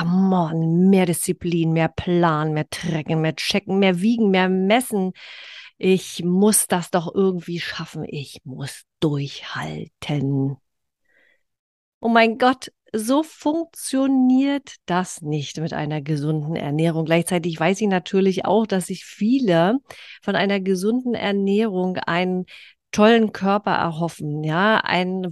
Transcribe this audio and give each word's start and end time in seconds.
come 0.00 0.34
on, 0.34 0.88
mehr 0.90 1.06
Disziplin, 1.06 1.72
mehr 1.72 1.88
Plan, 1.88 2.52
mehr 2.52 2.68
Trecken, 2.70 3.20
mehr 3.20 3.36
Checken, 3.36 3.78
mehr 3.78 4.00
Wiegen, 4.00 4.30
mehr 4.30 4.48
Messen. 4.48 5.12
Ich 5.78 6.24
muss 6.24 6.66
das 6.66 6.90
doch 6.90 7.14
irgendwie 7.14 7.60
schaffen. 7.60 8.04
Ich 8.06 8.40
muss 8.44 8.82
durchhalten. 9.00 10.56
Oh 12.00 12.08
mein 12.08 12.38
Gott, 12.38 12.72
so 12.94 13.22
funktioniert 13.22 14.76
das 14.86 15.20
nicht 15.20 15.58
mit 15.58 15.74
einer 15.74 16.00
gesunden 16.00 16.56
Ernährung. 16.56 17.04
Gleichzeitig 17.04 17.60
weiß 17.60 17.80
ich 17.82 17.88
natürlich 17.88 18.46
auch, 18.46 18.66
dass 18.66 18.86
sich 18.86 19.04
viele 19.04 19.78
von 20.22 20.34
einer 20.34 20.60
gesunden 20.60 21.14
Ernährung 21.14 21.98
einen 21.98 22.46
tollen 22.90 23.32
Körper 23.32 23.72
erhoffen, 23.72 24.42
ja, 24.42 24.78
ein 24.78 25.26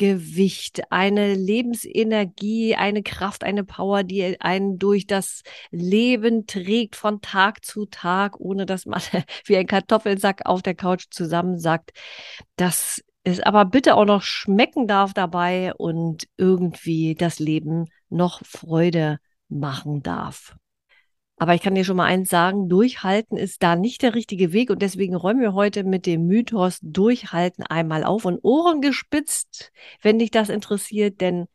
Wohlfühlgewicht, 0.00 0.90
eine 0.90 1.34
Lebensenergie, 1.34 2.74
eine 2.74 3.02
Kraft, 3.02 3.44
eine 3.44 3.64
Power, 3.64 4.02
die 4.02 4.40
einen 4.40 4.78
durch 4.78 5.06
das 5.06 5.42
Leben 5.70 6.46
trägt 6.46 6.96
von 6.96 7.20
Tag 7.20 7.64
zu 7.64 7.86
Tag, 7.86 8.38
ohne 8.40 8.66
dass 8.66 8.86
man 8.86 9.00
wie 9.44 9.56
ein 9.56 9.66
Kartoffelsack 9.66 10.46
auf 10.46 10.62
der 10.62 10.74
Couch 10.74 11.06
zusammensackt. 11.10 11.92
Das 12.56 13.02
es 13.22 13.40
aber 13.40 13.66
bitte 13.66 13.96
auch 13.96 14.06
noch 14.06 14.22
schmecken 14.22 14.86
darf 14.86 15.12
dabei 15.12 15.74
und 15.74 16.26
irgendwie 16.38 17.14
das 17.14 17.38
Leben 17.38 17.86
noch 18.08 18.40
Freude 18.46 19.18
machen 19.48 20.02
darf. 20.02 20.56
Aber 21.40 21.54
ich 21.54 21.62
kann 21.62 21.74
dir 21.74 21.84
schon 21.84 21.96
mal 21.96 22.04
eins 22.04 22.28
sagen, 22.28 22.68
durchhalten 22.68 23.38
ist 23.38 23.62
da 23.62 23.74
nicht 23.74 24.02
der 24.02 24.14
richtige 24.14 24.52
Weg 24.52 24.68
und 24.68 24.82
deswegen 24.82 25.14
räumen 25.14 25.40
wir 25.40 25.54
heute 25.54 25.84
mit 25.84 26.04
dem 26.04 26.26
Mythos 26.26 26.80
durchhalten 26.82 27.64
einmal 27.64 28.04
auf 28.04 28.26
und 28.26 28.40
Ohren 28.42 28.82
gespitzt, 28.82 29.72
wenn 30.02 30.18
dich 30.18 30.30
das 30.30 30.50
interessiert, 30.50 31.22
denn 31.22 31.46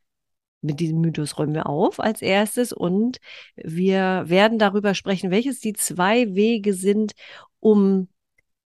mit 0.61 0.79
diesem 0.79 1.01
Mythos 1.01 1.37
räumen 1.37 1.53
wir 1.53 1.67
auf 1.67 1.99
als 1.99 2.23
erstes 2.23 2.73
und 2.73 3.19
wir 3.57 4.23
werden 4.25 4.57
darüber 4.57 4.95
sprechen, 4.95 5.29
welches 5.29 5.59
die 5.59 5.73
zwei 5.73 6.33
Wege 6.33 6.73
sind, 6.73 7.11
um 7.59 8.07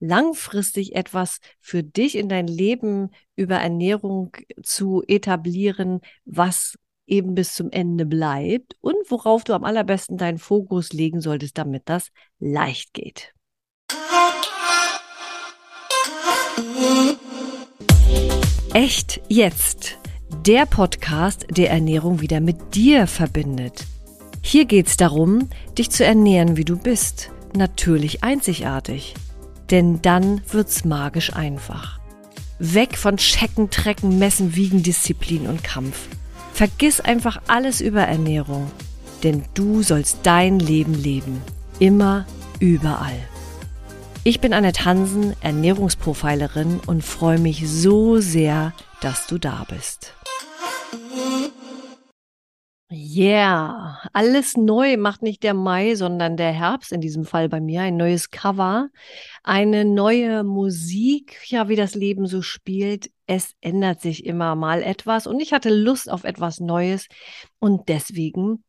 langfristig 0.01 0.95
etwas 0.97 1.41
für 1.61 1.83
dich 1.83 2.17
in 2.17 2.31
dein 2.31 2.47
Leben 2.47 3.11
über 3.37 3.57
Ernährung 3.57 4.35
zu 4.63 5.03
etablieren, 5.07 6.01
was 6.25 6.79
eben 7.13 7.35
bis 7.35 7.55
zum 7.55 7.71
Ende 7.71 8.07
bleibt 8.07 8.77
und 8.81 8.97
worauf 9.09 9.45
du 9.45 9.53
am 9.53 9.65
allerbesten 9.65 10.17
deinen 10.17 10.39
Fokus 10.39 10.93
legen 10.93 11.21
solltest, 11.21 11.59
damit 11.59 11.83
das 11.85 12.11
leicht 12.41 12.95
geht. 12.95 13.35
Echt 18.75 19.21
jetzt. 19.29 19.99
Der 20.47 20.65
Podcast, 20.67 21.47
der 21.51 21.71
Ernährung 21.71 22.21
wieder 22.21 22.41
mit 22.41 22.75
dir 22.75 23.07
verbindet. 23.07 23.85
Hier 24.43 24.65
geht 24.65 24.89
es 24.89 24.97
darum, 24.97 25.51
dich 25.79 25.91
zu 25.91 26.05
ernähren, 26.05 26.57
wie 26.57 26.65
du 26.65 26.77
bist. 26.77 27.31
Natürlich 27.55 28.25
einzigartig 28.25 29.15
denn 29.73 30.03
dann 30.03 30.43
wird's 30.53 30.85
magisch 30.85 31.33
einfach. 31.33 31.99
Weg 32.59 32.97
von 32.97 33.17
Checken, 33.17 33.71
Trecken, 33.71 34.19
Messen, 34.19 34.55
Wiegen, 34.55 34.83
Disziplin 34.83 35.49
und 35.49 35.65
Kampf. 35.65 36.09
Vergiss 36.53 37.01
einfach 37.01 37.41
alles 37.47 37.81
über 37.81 38.03
Ernährung, 38.03 38.71
denn 39.23 39.45
du 39.55 39.83
sollst 39.83 40.19
dein 40.23 40.59
Leben 40.59 40.95
leben. 40.95 41.41
Immer, 41.79 42.27
überall. 42.61 43.19
Ich 44.25 44.41
bin 44.41 44.53
Annette 44.53 44.85
Hansen, 44.85 45.35
Ernährungsprofilerin 45.41 46.81
und 46.87 47.03
freue 47.03 47.39
mich 47.39 47.69
so 47.69 48.19
sehr, 48.19 48.73
dass 49.01 49.27
du 49.27 49.39
da 49.39 49.67
bist. 49.69 50.15
Yeah, 52.95 53.99
alles 54.13 54.57
neu 54.59 54.99
macht 54.99 55.23
nicht 55.23 55.43
der 55.43 55.55
Mai, 55.55 55.95
sondern 55.95 56.37
der 56.37 56.53
Herbst 56.53 56.93
in 56.93 57.01
diesem 57.01 57.25
Fall 57.25 57.49
bei 57.49 57.59
mir. 57.59 57.81
Ein 57.81 57.97
neues 57.97 58.31
Cover, 58.31 58.91
eine 59.43 59.87
neue 59.87 60.45
Musik, 60.45 61.39
ja, 61.47 61.71
wie 61.71 61.77
das 61.77 61.95
Leben 61.95 62.27
so 62.27 62.43
spielt. 62.43 63.11
Es 63.27 63.55
ändert 63.61 64.01
sich 64.01 64.27
immer 64.27 64.55
mal 64.57 64.83
etwas 64.83 65.27
und 65.27 65.41
ich 65.41 65.53
hatte 65.53 65.71
Lust 65.71 66.11
auf 66.11 66.25
etwas 66.25 66.61
Neues 66.61 67.07
und 67.59 67.89
deswegen 67.89 68.65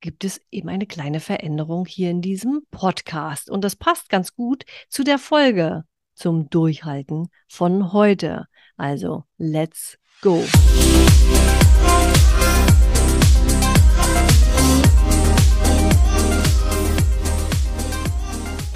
gibt 0.00 0.24
es 0.24 0.40
eben 0.50 0.68
eine 0.68 0.86
kleine 0.86 1.20
Veränderung 1.20 1.86
hier 1.86 2.10
in 2.10 2.20
diesem 2.20 2.62
Podcast 2.70 3.50
und 3.50 3.64
das 3.64 3.76
passt 3.76 4.08
ganz 4.08 4.34
gut 4.34 4.64
zu 4.88 5.02
der 5.02 5.18
Folge 5.18 5.84
zum 6.14 6.48
Durchhalten 6.48 7.28
von 7.48 7.92
heute. 7.92 8.46
Also, 8.76 9.24
let's 9.38 9.98
go. 10.22 10.44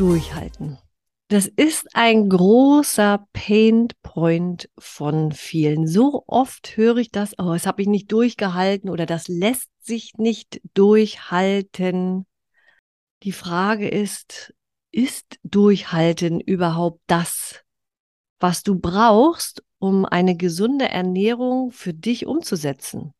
durchhalten. 0.00 0.78
Das 1.30 1.46
ist 1.46 1.86
ein 1.94 2.28
großer 2.28 3.24
Painpoint 3.32 4.68
von 4.76 5.30
vielen. 5.30 5.86
So 5.86 6.24
oft 6.26 6.76
höre 6.76 6.96
ich 6.96 7.12
das, 7.12 7.38
oh, 7.38 7.52
das 7.52 7.68
habe 7.68 7.82
ich 7.82 7.86
nicht 7.86 8.10
durchgehalten 8.10 8.90
oder 8.90 9.06
das 9.06 9.28
lässt 9.28 9.70
sich 9.80 10.14
nicht 10.18 10.60
durchhalten. 10.74 12.26
Die 13.22 13.30
Frage 13.30 13.88
ist, 13.88 14.52
ist 14.90 15.38
Durchhalten 15.44 16.40
überhaupt 16.40 17.00
das, 17.06 17.62
was 18.40 18.64
du 18.64 18.80
brauchst, 18.80 19.62
um 19.78 20.04
eine 20.04 20.36
gesunde 20.36 20.88
Ernährung 20.88 21.70
für 21.70 21.94
dich 21.94 22.26
umzusetzen? 22.26 23.14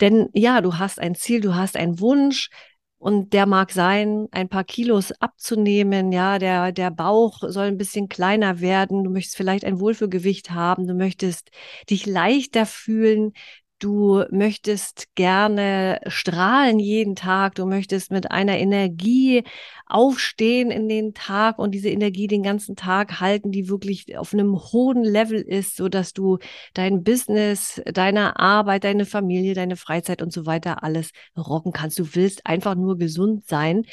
Denn 0.00 0.28
ja, 0.32 0.60
du 0.60 0.78
hast 0.78 1.00
ein 1.00 1.16
Ziel, 1.16 1.40
du 1.40 1.56
hast 1.56 1.76
einen 1.76 1.98
Wunsch, 1.98 2.50
und 3.00 3.32
der 3.32 3.46
mag 3.46 3.72
sein, 3.72 4.28
ein 4.30 4.50
paar 4.50 4.62
Kilos 4.62 5.10
abzunehmen. 5.20 6.12
Ja, 6.12 6.38
der, 6.38 6.70
der 6.70 6.90
Bauch 6.90 7.38
soll 7.48 7.64
ein 7.64 7.78
bisschen 7.78 8.10
kleiner 8.10 8.60
werden. 8.60 9.04
Du 9.04 9.10
möchtest 9.10 9.38
vielleicht 9.38 9.64
ein 9.64 9.80
Wohlfühlgewicht 9.80 10.50
haben. 10.50 10.86
Du 10.86 10.92
möchtest 10.92 11.50
dich 11.88 12.04
leichter 12.04 12.66
fühlen. 12.66 13.32
Du 13.80 14.24
möchtest 14.30 15.06
gerne 15.14 16.02
strahlen 16.06 16.78
jeden 16.78 17.16
Tag. 17.16 17.54
Du 17.54 17.64
möchtest 17.64 18.10
mit 18.10 18.30
einer 18.30 18.58
Energie 18.58 19.42
aufstehen 19.86 20.70
in 20.70 20.86
den 20.86 21.14
Tag 21.14 21.58
und 21.58 21.70
diese 21.70 21.88
Energie 21.88 22.26
den 22.26 22.42
ganzen 22.42 22.76
Tag 22.76 23.20
halten, 23.20 23.52
die 23.52 23.70
wirklich 23.70 24.18
auf 24.18 24.34
einem 24.34 24.54
hohen 24.54 25.02
Level 25.02 25.40
ist, 25.40 25.76
so 25.76 25.88
dass 25.88 26.12
du 26.12 26.36
dein 26.74 27.02
Business, 27.04 27.80
deine 27.86 28.38
Arbeit, 28.38 28.84
deine 28.84 29.06
Familie, 29.06 29.54
deine 29.54 29.76
Freizeit 29.76 30.20
und 30.20 30.30
so 30.30 30.44
weiter 30.44 30.82
alles 30.82 31.12
rocken 31.34 31.72
kannst. 31.72 31.98
Du 31.98 32.14
willst 32.14 32.44
einfach 32.44 32.74
nur 32.74 32.98
gesund 32.98 33.46
sein. 33.48 33.86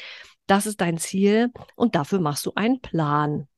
Das 0.46 0.66
ist 0.66 0.82
dein 0.82 0.98
Ziel 0.98 1.50
und 1.76 1.94
dafür 1.94 2.20
machst 2.20 2.44
du 2.44 2.52
einen 2.54 2.82
Plan 2.82 3.48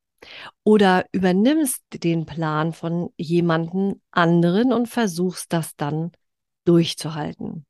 oder 0.62 1.06
übernimmst 1.10 1.82
den 1.92 2.24
Plan 2.24 2.72
von 2.72 3.10
jemanden 3.16 4.00
anderen 4.12 4.72
und 4.72 4.86
versuchst 4.86 5.52
das 5.52 5.74
dann 5.74 6.12
durchzuhalten. 6.65 7.66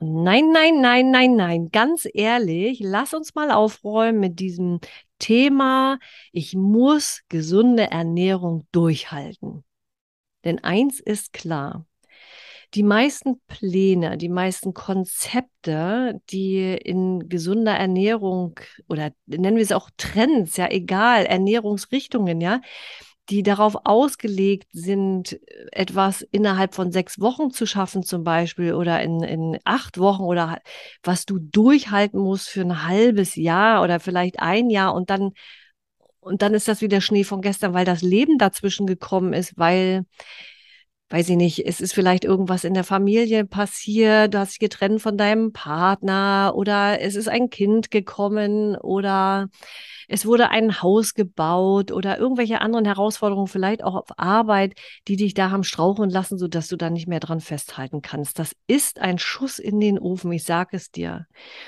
Und 0.00 0.22
nein, 0.22 0.50
nein, 0.52 0.80
nein, 0.80 1.10
nein, 1.10 1.36
nein, 1.36 1.68
ganz 1.72 2.06
ehrlich, 2.12 2.78
lass 2.80 3.14
uns 3.14 3.34
mal 3.34 3.50
aufräumen 3.50 4.20
mit 4.20 4.38
diesem 4.38 4.80
Thema, 5.18 5.98
ich 6.32 6.54
muss 6.54 7.22
gesunde 7.28 7.90
Ernährung 7.90 8.66
durchhalten. 8.70 9.64
Denn 10.44 10.62
eins 10.62 11.00
ist 11.00 11.32
klar, 11.32 11.84
die 12.74 12.82
meisten 12.82 13.40
Pläne, 13.46 14.18
die 14.18 14.28
meisten 14.28 14.74
Konzepte, 14.74 16.20
die 16.30 16.74
in 16.74 17.28
gesunder 17.28 17.72
Ernährung 17.72 18.60
oder 18.88 19.10
nennen 19.26 19.56
wir 19.56 19.62
es 19.62 19.72
auch 19.72 19.90
Trends, 19.96 20.56
ja, 20.58 20.70
egal, 20.70 21.24
Ernährungsrichtungen, 21.24 22.40
ja, 22.40 22.60
die 23.30 23.42
darauf 23.42 23.76
ausgelegt 23.84 24.68
sind, 24.72 25.38
etwas 25.72 26.22
innerhalb 26.22 26.74
von 26.74 26.92
sechs 26.92 27.20
Wochen 27.20 27.50
zu 27.50 27.66
schaffen, 27.66 28.02
zum 28.02 28.24
Beispiel, 28.24 28.74
oder 28.74 29.02
in, 29.02 29.22
in 29.22 29.58
acht 29.64 29.98
Wochen 29.98 30.22
oder 30.22 30.60
was 31.02 31.26
du 31.26 31.38
durchhalten 31.38 32.20
musst 32.20 32.48
für 32.48 32.62
ein 32.62 32.86
halbes 32.86 33.34
Jahr 33.36 33.82
oder 33.82 34.00
vielleicht 34.00 34.40
ein 34.40 34.70
Jahr 34.70 34.94
und 34.94 35.10
dann, 35.10 35.32
und 36.20 36.42
dann 36.42 36.54
ist 36.54 36.68
das 36.68 36.80
wieder 36.80 37.00
Schnee 37.00 37.24
von 37.24 37.42
gestern, 37.42 37.74
weil 37.74 37.84
das 37.84 38.02
Leben 38.02 38.38
dazwischen 38.38 38.86
gekommen 38.86 39.32
ist, 39.32 39.56
weil 39.56 40.04
weiß 41.10 41.30
ich 41.30 41.36
nicht, 41.36 41.66
es 41.66 41.80
ist 41.80 41.94
vielleicht 41.94 42.24
irgendwas 42.24 42.64
in 42.64 42.74
der 42.74 42.84
Familie 42.84 43.46
passiert, 43.46 44.34
du 44.34 44.38
hast 44.38 44.52
dich 44.52 44.58
getrennt 44.58 45.00
von 45.00 45.16
deinem 45.16 45.52
Partner 45.52 46.52
oder 46.54 47.00
es 47.00 47.16
ist 47.16 47.28
ein 47.28 47.48
Kind 47.48 47.90
gekommen 47.90 48.76
oder 48.76 49.48
es 50.06 50.26
wurde 50.26 50.50
ein 50.50 50.82
Haus 50.82 51.14
gebaut 51.14 51.92
oder 51.92 52.18
irgendwelche 52.18 52.60
anderen 52.60 52.84
Herausforderungen, 52.84 53.46
vielleicht 53.46 53.84
auch 53.84 53.94
auf 53.94 54.18
Arbeit, 54.18 54.74
die 55.06 55.16
dich 55.16 55.34
da 55.34 55.50
haben 55.50 55.64
strauchen 55.64 56.10
lassen, 56.10 56.38
sodass 56.38 56.68
du 56.68 56.76
da 56.76 56.90
nicht 56.90 57.08
mehr 57.08 57.20
dran 57.20 57.40
festhalten 57.40 58.02
kannst. 58.02 58.38
Das 58.38 58.54
ist 58.66 59.00
ein 59.00 59.18
Schuss 59.18 59.58
in 59.58 59.80
den 59.80 59.98
Ofen, 59.98 60.32
ich 60.32 60.44
sage 60.44 60.76
es 60.76 60.90
dir. 60.90 61.26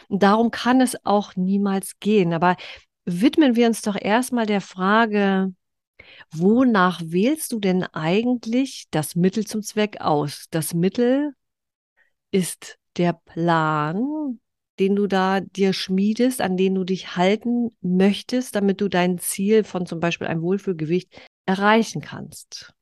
Und 0.08 0.22
darum 0.22 0.50
kann 0.50 0.81
es 0.81 0.96
auch 1.04 1.36
niemals 1.36 1.98
gehen. 2.00 2.32
Aber 2.32 2.56
widmen 3.04 3.56
wir 3.56 3.66
uns 3.66 3.82
doch 3.82 3.96
erstmal 4.00 4.46
der 4.46 4.60
Frage, 4.60 5.52
Wonach 6.32 7.00
wählst 7.04 7.52
du 7.52 7.60
denn 7.60 7.84
eigentlich 7.84 8.86
das 8.90 9.16
Mittel 9.16 9.46
zum 9.46 9.62
Zweck 9.62 10.00
aus? 10.00 10.46
Das 10.50 10.74
Mittel 10.74 11.32
ist 12.30 12.78
der 12.96 13.12
Plan, 13.12 14.40
den 14.78 14.96
du 14.96 15.06
da 15.06 15.40
dir 15.40 15.72
schmiedest, 15.72 16.40
an 16.40 16.56
den 16.56 16.74
du 16.74 16.84
dich 16.84 17.16
halten 17.16 17.76
möchtest, 17.82 18.54
damit 18.54 18.80
du 18.80 18.88
dein 18.88 19.18
Ziel 19.18 19.64
von 19.64 19.86
zum 19.86 20.00
Beispiel 20.00 20.26
einem 20.26 20.42
Wohlfühlgewicht 20.42 21.20
erreichen 21.46 22.00
kannst. 22.00 22.72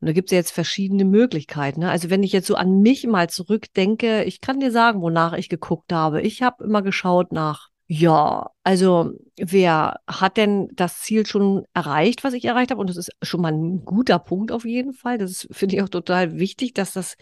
Und 0.00 0.06
da 0.06 0.12
gibt 0.12 0.28
es 0.28 0.32
ja 0.32 0.38
jetzt 0.38 0.52
verschiedene 0.52 1.04
Möglichkeiten. 1.04 1.80
Ne? 1.80 1.90
Also 1.90 2.10
wenn 2.10 2.22
ich 2.22 2.32
jetzt 2.32 2.46
so 2.46 2.54
an 2.54 2.80
mich 2.80 3.06
mal 3.06 3.28
zurückdenke, 3.28 4.24
ich 4.24 4.40
kann 4.40 4.60
dir 4.60 4.70
sagen, 4.70 5.00
wonach 5.00 5.32
ich 5.32 5.48
geguckt 5.48 5.92
habe. 5.92 6.20
Ich 6.22 6.42
habe 6.42 6.62
immer 6.62 6.82
geschaut 6.82 7.32
nach, 7.32 7.70
ja, 7.90 8.50
also 8.64 9.12
wer 9.38 10.00
hat 10.06 10.36
denn 10.36 10.68
das 10.74 11.00
Ziel 11.00 11.24
schon 11.24 11.64
erreicht, 11.72 12.22
was 12.22 12.34
ich 12.34 12.44
erreicht 12.44 12.70
habe? 12.70 12.80
Und 12.82 12.90
das 12.90 12.98
ist 12.98 13.10
schon 13.22 13.40
mal 13.40 13.50
ein 13.52 13.82
guter 13.86 14.18
Punkt 14.18 14.52
auf 14.52 14.66
jeden 14.66 14.92
Fall. 14.92 15.16
Das 15.16 15.48
finde 15.50 15.76
ich 15.76 15.82
auch 15.82 15.88
total 15.88 16.38
wichtig, 16.38 16.74
dass 16.74 16.92
das, 16.92 17.16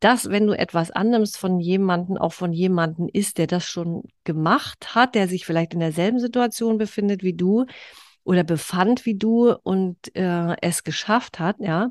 dass 0.00 0.28
wenn 0.28 0.46
du 0.46 0.52
etwas 0.52 0.90
annimmst 0.90 1.38
von 1.38 1.58
jemandem, 1.58 2.18
auch 2.18 2.34
von 2.34 2.52
jemandem 2.52 3.08
ist, 3.10 3.38
der 3.38 3.46
das 3.46 3.64
schon 3.64 4.02
gemacht 4.24 4.94
hat, 4.94 5.14
der 5.14 5.26
sich 5.26 5.46
vielleicht 5.46 5.72
in 5.72 5.80
derselben 5.80 6.20
Situation 6.20 6.76
befindet 6.76 7.22
wie 7.22 7.34
du, 7.34 7.64
oder 8.24 8.44
befand 8.44 9.06
wie 9.06 9.16
du 9.16 9.52
und 9.62 9.96
äh, 10.14 10.56
es 10.60 10.84
geschafft 10.84 11.38
hat, 11.38 11.56
ja. 11.60 11.90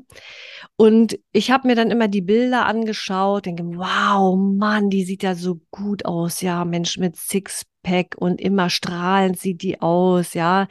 Und 0.76 1.18
ich 1.32 1.50
habe 1.50 1.68
mir 1.68 1.74
dann 1.74 1.90
immer 1.90 2.08
die 2.08 2.20
Bilder 2.20 2.66
angeschaut, 2.66 3.46
denke, 3.46 3.64
wow, 3.64 4.38
Mann, 4.38 4.90
die 4.90 5.04
sieht 5.04 5.22
ja 5.22 5.34
so 5.34 5.60
gut 5.70 6.04
aus, 6.04 6.40
ja, 6.40 6.64
Mensch 6.64 6.98
mit 6.98 7.16
Sixpack 7.16 8.14
und 8.16 8.40
immer 8.40 8.70
strahlend 8.70 9.38
sieht 9.38 9.62
die 9.62 9.80
aus, 9.80 10.34
ja. 10.34 10.68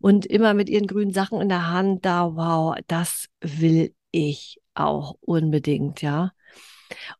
Und 0.00 0.26
immer 0.26 0.54
mit 0.54 0.68
ihren 0.68 0.86
grünen 0.86 1.12
Sachen 1.12 1.40
in 1.40 1.48
der 1.48 1.68
Hand, 1.70 2.04
da, 2.04 2.34
wow, 2.34 2.76
das 2.86 3.26
will 3.40 3.94
ich 4.10 4.60
auch 4.74 5.16
unbedingt, 5.20 6.02
ja. 6.02 6.32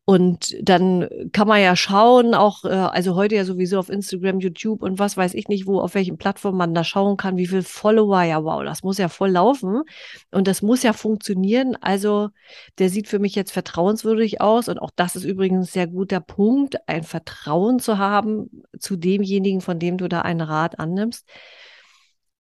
Und 0.04 0.56
dann 0.62 1.08
kann 1.32 1.48
man 1.48 1.60
ja 1.60 1.76
schauen, 1.76 2.34
auch, 2.34 2.64
äh, 2.64 2.68
also 2.68 3.14
heute 3.14 3.36
ja 3.36 3.44
sowieso 3.44 3.78
auf 3.78 3.88
Instagram, 3.88 4.40
YouTube 4.40 4.82
und 4.82 4.98
was 4.98 5.16
weiß 5.16 5.34
ich 5.34 5.48
nicht, 5.48 5.66
wo, 5.66 5.80
auf 5.80 5.94
welchen 5.94 6.18
Plattformen 6.18 6.58
man 6.58 6.74
da 6.74 6.84
schauen 6.84 7.16
kann, 7.16 7.36
wie 7.36 7.46
viel 7.46 7.62
Follower, 7.62 8.22
ja, 8.22 8.42
wow, 8.44 8.62
das 8.64 8.82
muss 8.82 8.98
ja 8.98 9.08
voll 9.08 9.30
laufen 9.30 9.82
und 10.30 10.48
das 10.48 10.62
muss 10.62 10.82
ja 10.82 10.92
funktionieren. 10.92 11.76
Also 11.80 12.30
der 12.78 12.88
sieht 12.88 13.08
für 13.08 13.18
mich 13.18 13.34
jetzt 13.34 13.52
vertrauenswürdig 13.52 14.40
aus 14.40 14.68
und 14.68 14.78
auch 14.78 14.90
das 14.94 15.16
ist 15.16 15.24
übrigens 15.24 15.68
ein 15.68 15.72
sehr 15.72 15.86
guter 15.86 16.20
Punkt, 16.20 16.76
ein 16.88 17.02
Vertrauen 17.02 17.78
zu 17.78 17.98
haben 17.98 18.50
zu 18.78 18.96
demjenigen, 18.96 19.60
von 19.60 19.78
dem 19.78 19.98
du 19.98 20.08
da 20.08 20.22
einen 20.22 20.40
Rat 20.40 20.78
annimmst. 20.78 21.26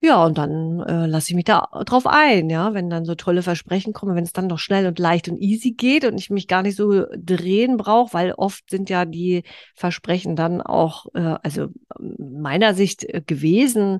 Ja, 0.01 0.23
und 0.25 0.37
dann 0.37 0.79
äh, 0.81 1.07
lasse 1.07 1.29
ich 1.31 1.35
mich 1.35 1.43
da 1.43 1.67
drauf 1.85 2.07
ein, 2.07 2.49
ja, 2.49 2.73
wenn 2.73 2.89
dann 2.89 3.03
so 3.03 3.15
tolle 3.15 3.41
Versprechen 3.41 3.91
kommen, 3.91 4.15
wenn 4.15 4.23
es 4.23 4.31
dann 4.31 4.47
noch 4.47 4.57
schnell 4.57 4.87
und 4.87 4.97
leicht 4.97 5.27
und 5.27 5.41
easy 5.41 5.71
geht 5.71 6.05
und 6.05 6.17
ich 6.17 6.29
mich 6.29 6.47
gar 6.47 6.61
nicht 6.61 6.77
so 6.77 7.03
drehen 7.17 7.75
brauche, 7.75 8.13
weil 8.13 8.31
oft 8.31 8.69
sind 8.69 8.89
ja 8.89 9.03
die 9.03 9.43
Versprechen 9.75 10.37
dann 10.37 10.61
auch, 10.61 11.07
äh, 11.15 11.35
also 11.43 11.67
meiner 11.99 12.73
Sicht 12.75 13.03
äh, 13.03 13.21
gewesen, 13.25 13.99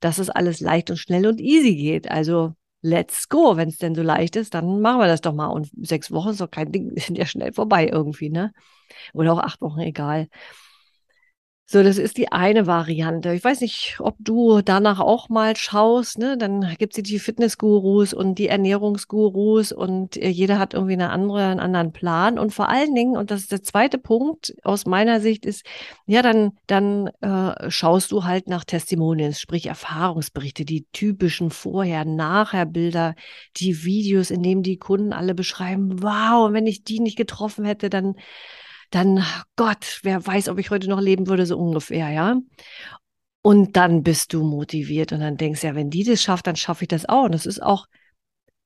dass 0.00 0.18
es 0.18 0.28
alles 0.28 0.60
leicht 0.60 0.90
und 0.90 0.98
schnell 0.98 1.26
und 1.26 1.40
easy 1.40 1.74
geht. 1.76 2.10
Also 2.10 2.52
let's 2.82 3.30
go, 3.30 3.56
wenn 3.56 3.70
es 3.70 3.78
denn 3.78 3.94
so 3.94 4.02
leicht 4.02 4.36
ist, 4.36 4.52
dann 4.52 4.82
machen 4.82 5.00
wir 5.00 5.06
das 5.06 5.22
doch 5.22 5.32
mal. 5.32 5.46
Und 5.46 5.70
sechs 5.80 6.10
Wochen 6.10 6.28
ist 6.30 6.42
doch 6.42 6.50
kein 6.50 6.72
Ding, 6.72 6.92
sind 7.00 7.16
ja 7.16 7.24
schnell 7.24 7.54
vorbei 7.54 7.88
irgendwie, 7.90 8.28
ne? 8.28 8.52
Oder 9.14 9.32
auch 9.32 9.40
acht 9.40 9.62
Wochen, 9.62 9.80
egal. 9.80 10.28
So, 11.70 11.82
das 11.82 11.98
ist 11.98 12.16
die 12.16 12.32
eine 12.32 12.66
Variante. 12.66 13.34
Ich 13.34 13.44
weiß 13.44 13.60
nicht, 13.60 13.96
ob 14.00 14.16
du 14.20 14.62
danach 14.62 15.00
auch 15.00 15.28
mal 15.28 15.54
schaust, 15.54 16.16
ne? 16.16 16.38
Dann 16.38 16.74
gibt 16.78 16.96
es 16.96 17.02
die 17.02 17.18
Fitnessgurus 17.18 18.14
und 18.14 18.36
die 18.38 18.48
Ernährungsgurus 18.48 19.72
und 19.72 20.16
äh, 20.16 20.30
jeder 20.30 20.58
hat 20.58 20.72
irgendwie 20.72 20.94
eine 20.94 21.10
andere, 21.10 21.44
einen 21.44 21.60
anderen 21.60 21.92
Plan. 21.92 22.38
Und 22.38 22.54
vor 22.54 22.70
allen 22.70 22.94
Dingen, 22.94 23.18
und 23.18 23.30
das 23.30 23.40
ist 23.40 23.52
der 23.52 23.62
zweite 23.62 23.98
Punkt 23.98 24.54
aus 24.62 24.86
meiner 24.86 25.20
Sicht, 25.20 25.44
ist, 25.44 25.66
ja, 26.06 26.22
dann, 26.22 26.52
dann 26.68 27.08
äh, 27.20 27.70
schaust 27.70 28.12
du 28.12 28.24
halt 28.24 28.48
nach 28.48 28.64
Testimonials, 28.64 29.38
sprich 29.38 29.66
Erfahrungsberichte, 29.66 30.64
die 30.64 30.86
typischen 30.94 31.50
Vorher-Nachher-Bilder, 31.50 33.14
die 33.58 33.84
Videos, 33.84 34.30
in 34.30 34.42
denen 34.42 34.62
die 34.62 34.78
Kunden 34.78 35.12
alle 35.12 35.34
beschreiben, 35.34 36.02
wow, 36.02 36.50
wenn 36.50 36.66
ich 36.66 36.84
die 36.84 37.00
nicht 37.00 37.18
getroffen 37.18 37.66
hätte, 37.66 37.90
dann 37.90 38.14
dann, 38.90 39.24
Gott, 39.56 40.00
wer 40.02 40.26
weiß, 40.26 40.48
ob 40.48 40.58
ich 40.58 40.70
heute 40.70 40.88
noch 40.88 41.00
leben 41.00 41.26
würde, 41.26 41.46
so 41.46 41.58
ungefähr, 41.58 42.10
ja. 42.10 42.36
Und 43.42 43.76
dann 43.76 44.02
bist 44.02 44.32
du 44.32 44.42
motiviert 44.44 45.12
und 45.12 45.20
dann 45.20 45.36
denkst, 45.36 45.62
ja, 45.62 45.74
wenn 45.74 45.90
die 45.90 46.04
das 46.04 46.22
schafft, 46.22 46.46
dann 46.46 46.56
schaffe 46.56 46.84
ich 46.84 46.88
das 46.88 47.08
auch. 47.08 47.24
Und 47.24 47.32
das 47.32 47.46
ist 47.46 47.62
auch, 47.62 47.86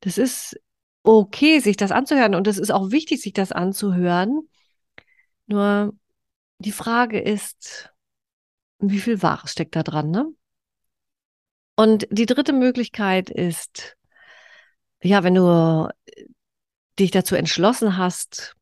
das 0.01 0.19
ist 0.19 0.59
okay, 1.03 1.59
sich 1.61 1.77
das 1.77 1.91
anzuhören. 1.91 2.35
Und 2.35 2.47
es 2.47 2.59
ist 2.59 2.71
auch 2.71 2.91
wichtig, 2.91 3.21
sich 3.21 3.33
das 3.33 3.53
anzuhören. 3.53 4.49
Nur 5.47 5.95
die 6.59 6.73
Frage 6.73 7.21
ist, 7.21 7.91
wie 8.79 8.99
viel 8.99 9.23
Wahres 9.23 9.53
steckt 9.53 9.77
da 9.77 9.83
dran, 9.83 10.11
ne? 10.11 10.27
Und 11.75 12.07
die 12.11 12.27
dritte 12.27 12.53
Möglichkeit 12.53 13.31
ist, 13.31 13.97
ja, 15.03 15.25
wenn 15.25 15.35
du 15.35 15.89
dich 16.99 17.11
dazu 17.11 17.35
entschlossen 17.35 17.97
hast, 17.97 18.57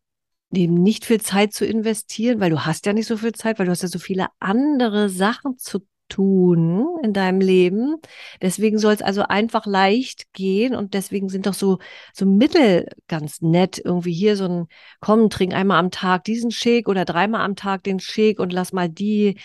eben 0.53 0.75
nicht 0.83 1.05
viel 1.05 1.21
Zeit 1.21 1.53
zu 1.53 1.65
investieren, 1.65 2.41
weil 2.41 2.51
du 2.51 2.65
hast 2.65 2.87
ja 2.87 2.93
nicht 2.93 3.07
so 3.07 3.17
viel 3.17 3.33
Zeit, 3.33 3.59
weil 3.59 3.67
du 3.67 3.73
hast 3.73 3.83
ja 3.83 3.89
so 3.89 3.99
viele 3.99 4.27
andere 4.41 5.09
Sachen 5.09 5.59
zu 5.59 5.81
tun 6.11 6.99
in 7.03 7.13
deinem 7.13 7.41
Leben. 7.41 7.97
Deswegen 8.43 8.79
soll 8.79 8.93
es 8.95 9.03
also 9.03 9.23
einfach 9.23 9.65
leicht 9.67 10.33
gehen 10.35 10.75
und 10.75 10.95
deswegen 10.95 11.29
sind 11.29 11.47
doch 11.47 11.55
so, 11.55 11.79
so 12.13 12.27
Mittel 12.27 12.89
ganz 13.09 13.41
nett. 13.41 13.81
Irgendwie 13.83 14.13
hier 14.13 14.37
so 14.37 14.45
ein, 14.47 14.67
komm, 15.01 15.31
trink 15.31 15.55
einmal 15.55 15.79
am 15.79 15.91
Tag 15.91 16.25
diesen 16.25 16.51
Shake 16.51 16.89
oder 16.89 17.05
dreimal 17.05 17.43
am 17.43 17.57
Tag 17.57 17.85
den 17.85 18.01
Shake 18.01 18.41
und 18.41 18.53
lass 18.53 18.73
mal 18.73 18.89
die, 18.89 19.37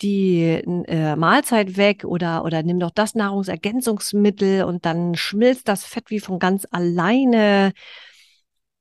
die 0.00 0.40
äh, 0.88 1.14
Mahlzeit 1.16 1.76
weg 1.76 2.04
oder, 2.04 2.44
oder 2.44 2.62
nimm 2.62 2.80
doch 2.80 2.90
das 2.90 3.14
Nahrungsergänzungsmittel 3.14 4.64
und 4.64 4.84
dann 4.86 5.14
schmilzt 5.14 5.68
das 5.68 5.84
Fett 5.84 6.10
wie 6.10 6.20
von 6.20 6.38
ganz 6.38 6.66
alleine. 6.70 7.72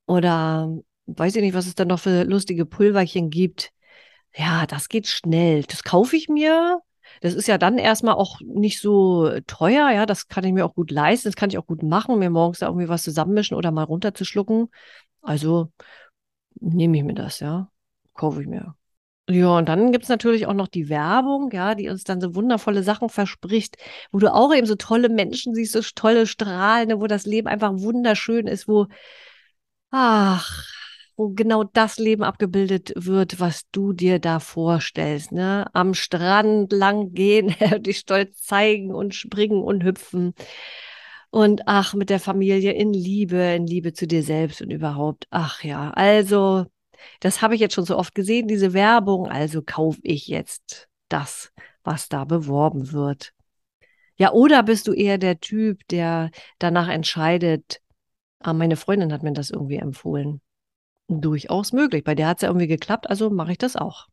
Oder 0.05 0.69
weiß 1.05 1.35
ich 1.35 1.41
nicht, 1.41 1.53
was 1.53 1.67
es 1.67 1.75
dann 1.75 1.87
noch 1.89 1.99
für 1.99 2.23
lustige 2.23 2.65
Pulverchen 2.65 3.29
gibt. 3.29 3.71
Ja, 4.35 4.65
das 4.65 4.89
geht 4.89 5.07
schnell. 5.07 5.63
Das 5.63 5.83
kaufe 5.83 6.15
ich 6.15 6.29
mir. 6.29 6.81
Das 7.21 7.33
ist 7.33 7.47
ja 7.47 7.57
dann 7.57 7.77
erstmal 7.77 8.15
auch 8.15 8.39
nicht 8.41 8.79
so 8.81 9.29
teuer, 9.45 9.91
ja, 9.91 10.05
das 10.05 10.27
kann 10.27 10.43
ich 10.45 10.53
mir 10.53 10.65
auch 10.65 10.73
gut 10.73 10.89
leisten, 10.89 11.27
das 11.27 11.35
kann 11.35 11.49
ich 11.49 11.57
auch 11.57 11.67
gut 11.67 11.83
machen, 11.83 12.17
mir 12.17 12.29
morgens 12.29 12.59
da 12.59 12.67
irgendwie 12.67 12.89
was 12.89 13.03
zusammenmischen 13.03 13.55
oder 13.55 13.71
mal 13.71 13.83
runterzuschlucken. 13.83 14.69
Also 15.21 15.71
nehme 16.59 16.97
ich 16.97 17.03
mir 17.03 17.13
das, 17.13 17.39
ja, 17.39 17.69
kaufe 18.13 18.41
ich 18.41 18.47
mir. 18.47 18.75
Ja, 19.29 19.57
und 19.57 19.69
dann 19.69 19.93
gibt 19.93 20.03
es 20.03 20.09
natürlich 20.09 20.47
auch 20.47 20.53
noch 20.53 20.67
die 20.67 20.89
Werbung, 20.89 21.49
ja, 21.51 21.75
die 21.75 21.87
uns 21.87 22.03
dann 22.03 22.19
so 22.19 22.35
wundervolle 22.35 22.83
Sachen 22.83 23.07
verspricht, 23.07 23.77
wo 24.11 24.19
du 24.19 24.33
auch 24.33 24.53
eben 24.53 24.67
so 24.67 24.75
tolle 24.75 25.07
Menschen 25.07 25.55
siehst, 25.55 25.71
so 25.73 25.81
tolle 25.95 26.27
Strahlen, 26.27 26.99
wo 26.99 27.07
das 27.07 27.25
Leben 27.25 27.47
einfach 27.47 27.71
wunderschön 27.73 28.47
ist, 28.47 28.67
wo, 28.67 28.87
ach, 29.91 30.65
wo 31.15 31.29
genau 31.29 31.63
das 31.63 31.97
Leben 31.97 32.23
abgebildet 32.23 32.93
wird, 32.95 33.39
was 33.39 33.69
du 33.71 33.93
dir 33.93 34.19
da 34.19 34.39
vorstellst. 34.39 35.31
Ne? 35.31 35.65
Am 35.73 35.93
Strand 35.93 36.71
lang 36.71 37.13
gehen, 37.13 37.55
dich 37.79 37.99
stolz 37.99 38.41
zeigen 38.41 38.93
und 38.93 39.15
springen 39.15 39.63
und 39.63 39.83
hüpfen. 39.83 40.33
Und 41.29 41.63
ach, 41.65 41.93
mit 41.93 42.09
der 42.09 42.19
Familie 42.19 42.73
in 42.73 42.93
Liebe, 42.93 43.37
in 43.37 43.65
Liebe 43.65 43.93
zu 43.93 44.05
dir 44.05 44.23
selbst 44.23 44.61
und 44.61 44.69
überhaupt. 44.71 45.25
Ach 45.31 45.63
ja, 45.63 45.89
also, 45.91 46.65
das 47.19 47.41
habe 47.41 47.55
ich 47.55 47.61
jetzt 47.61 47.73
schon 47.73 47.85
so 47.85 47.97
oft 47.97 48.13
gesehen, 48.15 48.47
diese 48.47 48.73
Werbung. 48.73 49.27
Also 49.27 49.61
kaufe 49.61 49.99
ich 50.03 50.27
jetzt 50.27 50.87
das, 51.09 51.51
was 51.83 52.09
da 52.09 52.25
beworben 52.25 52.91
wird. 52.91 53.33
Ja, 54.15 54.31
oder 54.31 54.63
bist 54.63 54.87
du 54.87 54.93
eher 54.93 55.17
der 55.17 55.39
Typ, 55.39 55.87
der 55.87 56.29
danach 56.59 56.87
entscheidet, 56.87 57.81
ah, 58.39 58.53
meine 58.53 58.75
Freundin 58.75 59.11
hat 59.11 59.23
mir 59.23 59.33
das 59.33 59.49
irgendwie 59.49 59.77
empfohlen. 59.77 60.41
Durchaus 61.07 61.73
möglich. 61.73 62.03
Bei 62.03 62.15
der 62.15 62.27
hat 62.27 62.37
es 62.37 62.41
ja 62.41 62.49
irgendwie 62.49 62.67
geklappt, 62.67 63.09
also 63.09 63.29
mache 63.29 63.51
ich 63.53 63.57
das 63.57 63.75
auch. 63.75 64.07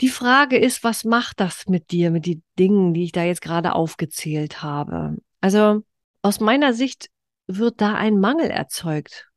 Die 0.00 0.08
Frage 0.08 0.58
ist, 0.58 0.84
was 0.84 1.04
macht 1.04 1.40
das 1.40 1.66
mit 1.68 1.90
dir, 1.90 2.10
mit 2.10 2.26
den 2.26 2.42
Dingen, 2.58 2.92
die 2.92 3.04
ich 3.04 3.12
da 3.12 3.24
jetzt 3.24 3.40
gerade 3.40 3.74
aufgezählt 3.74 4.62
habe? 4.62 5.16
Also 5.40 5.82
aus 6.22 6.40
meiner 6.40 6.74
Sicht 6.74 7.08
wird 7.46 7.80
da 7.80 7.94
ein 7.94 8.18
Mangel 8.18 8.50
erzeugt. 8.50 9.28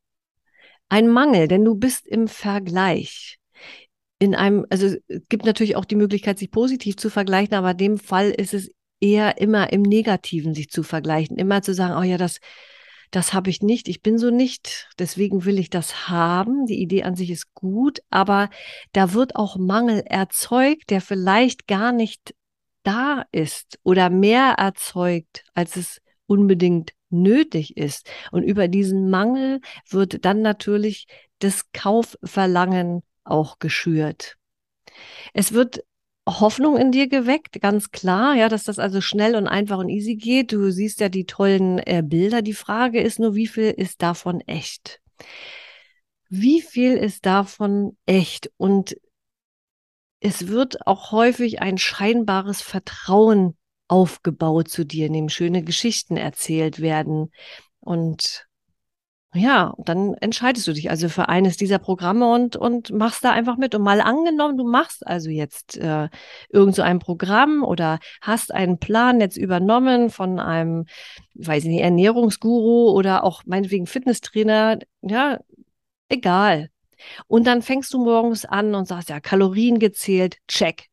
Ein 0.88 1.08
Mangel, 1.08 1.48
denn 1.48 1.64
du 1.64 1.76
bist 1.76 2.06
im 2.06 2.28
Vergleich. 2.28 3.38
In 4.18 4.34
einem, 4.34 4.66
also 4.68 4.86
es 4.86 5.22
gibt 5.28 5.46
natürlich 5.46 5.76
auch 5.76 5.86
die 5.86 5.96
Möglichkeit, 5.96 6.38
sich 6.38 6.50
positiv 6.50 6.96
zu 6.96 7.08
vergleichen, 7.08 7.54
aber 7.54 7.70
in 7.70 7.78
dem 7.78 7.98
Fall 7.98 8.30
ist 8.30 8.52
es 8.52 8.70
eher 9.00 9.40
immer 9.40 9.72
im 9.72 9.80
Negativen 9.80 10.52
sich 10.52 10.68
zu 10.68 10.82
vergleichen, 10.82 11.38
immer 11.38 11.62
zu 11.62 11.72
sagen, 11.72 11.96
oh 11.96 12.02
ja, 12.02 12.18
das, 12.18 12.38
das 13.10 13.32
habe 13.32 13.50
ich 13.50 13.62
nicht, 13.62 13.88
ich 13.88 14.02
bin 14.02 14.18
so 14.18 14.30
nicht, 14.30 14.88
deswegen 14.98 15.44
will 15.44 15.58
ich 15.58 15.70
das 15.70 16.08
haben. 16.08 16.66
Die 16.66 16.80
Idee 16.80 17.02
an 17.02 17.16
sich 17.16 17.30
ist 17.30 17.52
gut, 17.54 18.00
aber 18.10 18.50
da 18.92 19.12
wird 19.12 19.36
auch 19.36 19.56
Mangel 19.56 20.02
erzeugt, 20.06 20.90
der 20.90 21.00
vielleicht 21.00 21.66
gar 21.66 21.92
nicht 21.92 22.34
da 22.82 23.24
ist 23.32 23.78
oder 23.82 24.10
mehr 24.10 24.54
erzeugt, 24.58 25.44
als 25.54 25.76
es 25.76 26.00
unbedingt 26.26 26.92
nötig 27.10 27.76
ist. 27.76 28.08
Und 28.30 28.44
über 28.44 28.68
diesen 28.68 29.10
Mangel 29.10 29.60
wird 29.88 30.24
dann 30.24 30.42
natürlich 30.42 31.06
das 31.40 31.72
Kaufverlangen 31.72 33.02
auch 33.24 33.58
geschürt. 33.58 34.36
Es 35.34 35.52
wird 35.52 35.80
Hoffnung 36.38 36.76
in 36.76 36.92
dir 36.92 37.08
geweckt, 37.08 37.60
ganz 37.60 37.90
klar, 37.90 38.36
ja, 38.36 38.48
dass 38.48 38.64
das 38.64 38.78
also 38.78 39.00
schnell 39.00 39.34
und 39.34 39.48
einfach 39.48 39.78
und 39.78 39.88
easy 39.88 40.14
geht. 40.16 40.52
Du 40.52 40.70
siehst 40.70 41.00
ja 41.00 41.08
die 41.08 41.26
tollen 41.26 41.78
äh, 41.78 42.02
Bilder. 42.04 42.42
Die 42.42 42.52
Frage 42.52 43.00
ist 43.00 43.18
nur, 43.18 43.34
wie 43.34 43.46
viel 43.46 43.70
ist 43.70 44.02
davon 44.02 44.40
echt? 44.42 45.00
Wie 46.28 46.60
viel 46.60 46.92
ist 46.92 47.26
davon 47.26 47.96
echt? 48.06 48.52
Und 48.56 48.96
es 50.20 50.46
wird 50.46 50.86
auch 50.86 51.10
häufig 51.10 51.60
ein 51.60 51.78
scheinbares 51.78 52.60
Vertrauen 52.60 53.56
aufgebaut 53.88 54.68
zu 54.68 54.84
dir, 54.84 55.06
in 55.06 55.14
dem 55.14 55.28
schöne 55.28 55.64
Geschichten 55.64 56.16
erzählt 56.16 56.80
werden. 56.80 57.32
Und 57.80 58.46
ja, 59.32 59.74
dann 59.78 60.14
entscheidest 60.14 60.66
du 60.66 60.72
dich 60.72 60.90
also 60.90 61.08
für 61.08 61.28
eines 61.28 61.56
dieser 61.56 61.78
Programme 61.78 62.32
und, 62.32 62.56
und 62.56 62.90
machst 62.90 63.22
da 63.24 63.30
einfach 63.30 63.56
mit. 63.56 63.74
Und 63.76 63.82
mal 63.82 64.00
angenommen, 64.00 64.58
du 64.58 64.64
machst 64.64 65.06
also 65.06 65.30
jetzt 65.30 65.76
äh, 65.76 66.08
irgend 66.48 66.74
so 66.74 66.82
ein 66.82 66.98
Programm 66.98 67.62
oder 67.62 68.00
hast 68.20 68.52
einen 68.52 68.78
Plan 68.78 69.20
jetzt 69.20 69.36
übernommen 69.36 70.10
von 70.10 70.40
einem, 70.40 70.86
weiß 71.34 71.62
ich 71.64 71.70
nicht, 71.70 71.82
Ernährungsguru 71.82 72.90
oder 72.90 73.22
auch 73.22 73.42
meinetwegen 73.46 73.86
Fitnesstrainer, 73.86 74.80
ja, 75.02 75.38
egal. 76.08 76.70
Und 77.28 77.46
dann 77.46 77.62
fängst 77.62 77.94
du 77.94 78.04
morgens 78.04 78.44
an 78.44 78.74
und 78.74 78.88
sagst, 78.88 79.10
ja, 79.10 79.20
Kalorien 79.20 79.78
gezählt, 79.78 80.38
check. 80.48 80.86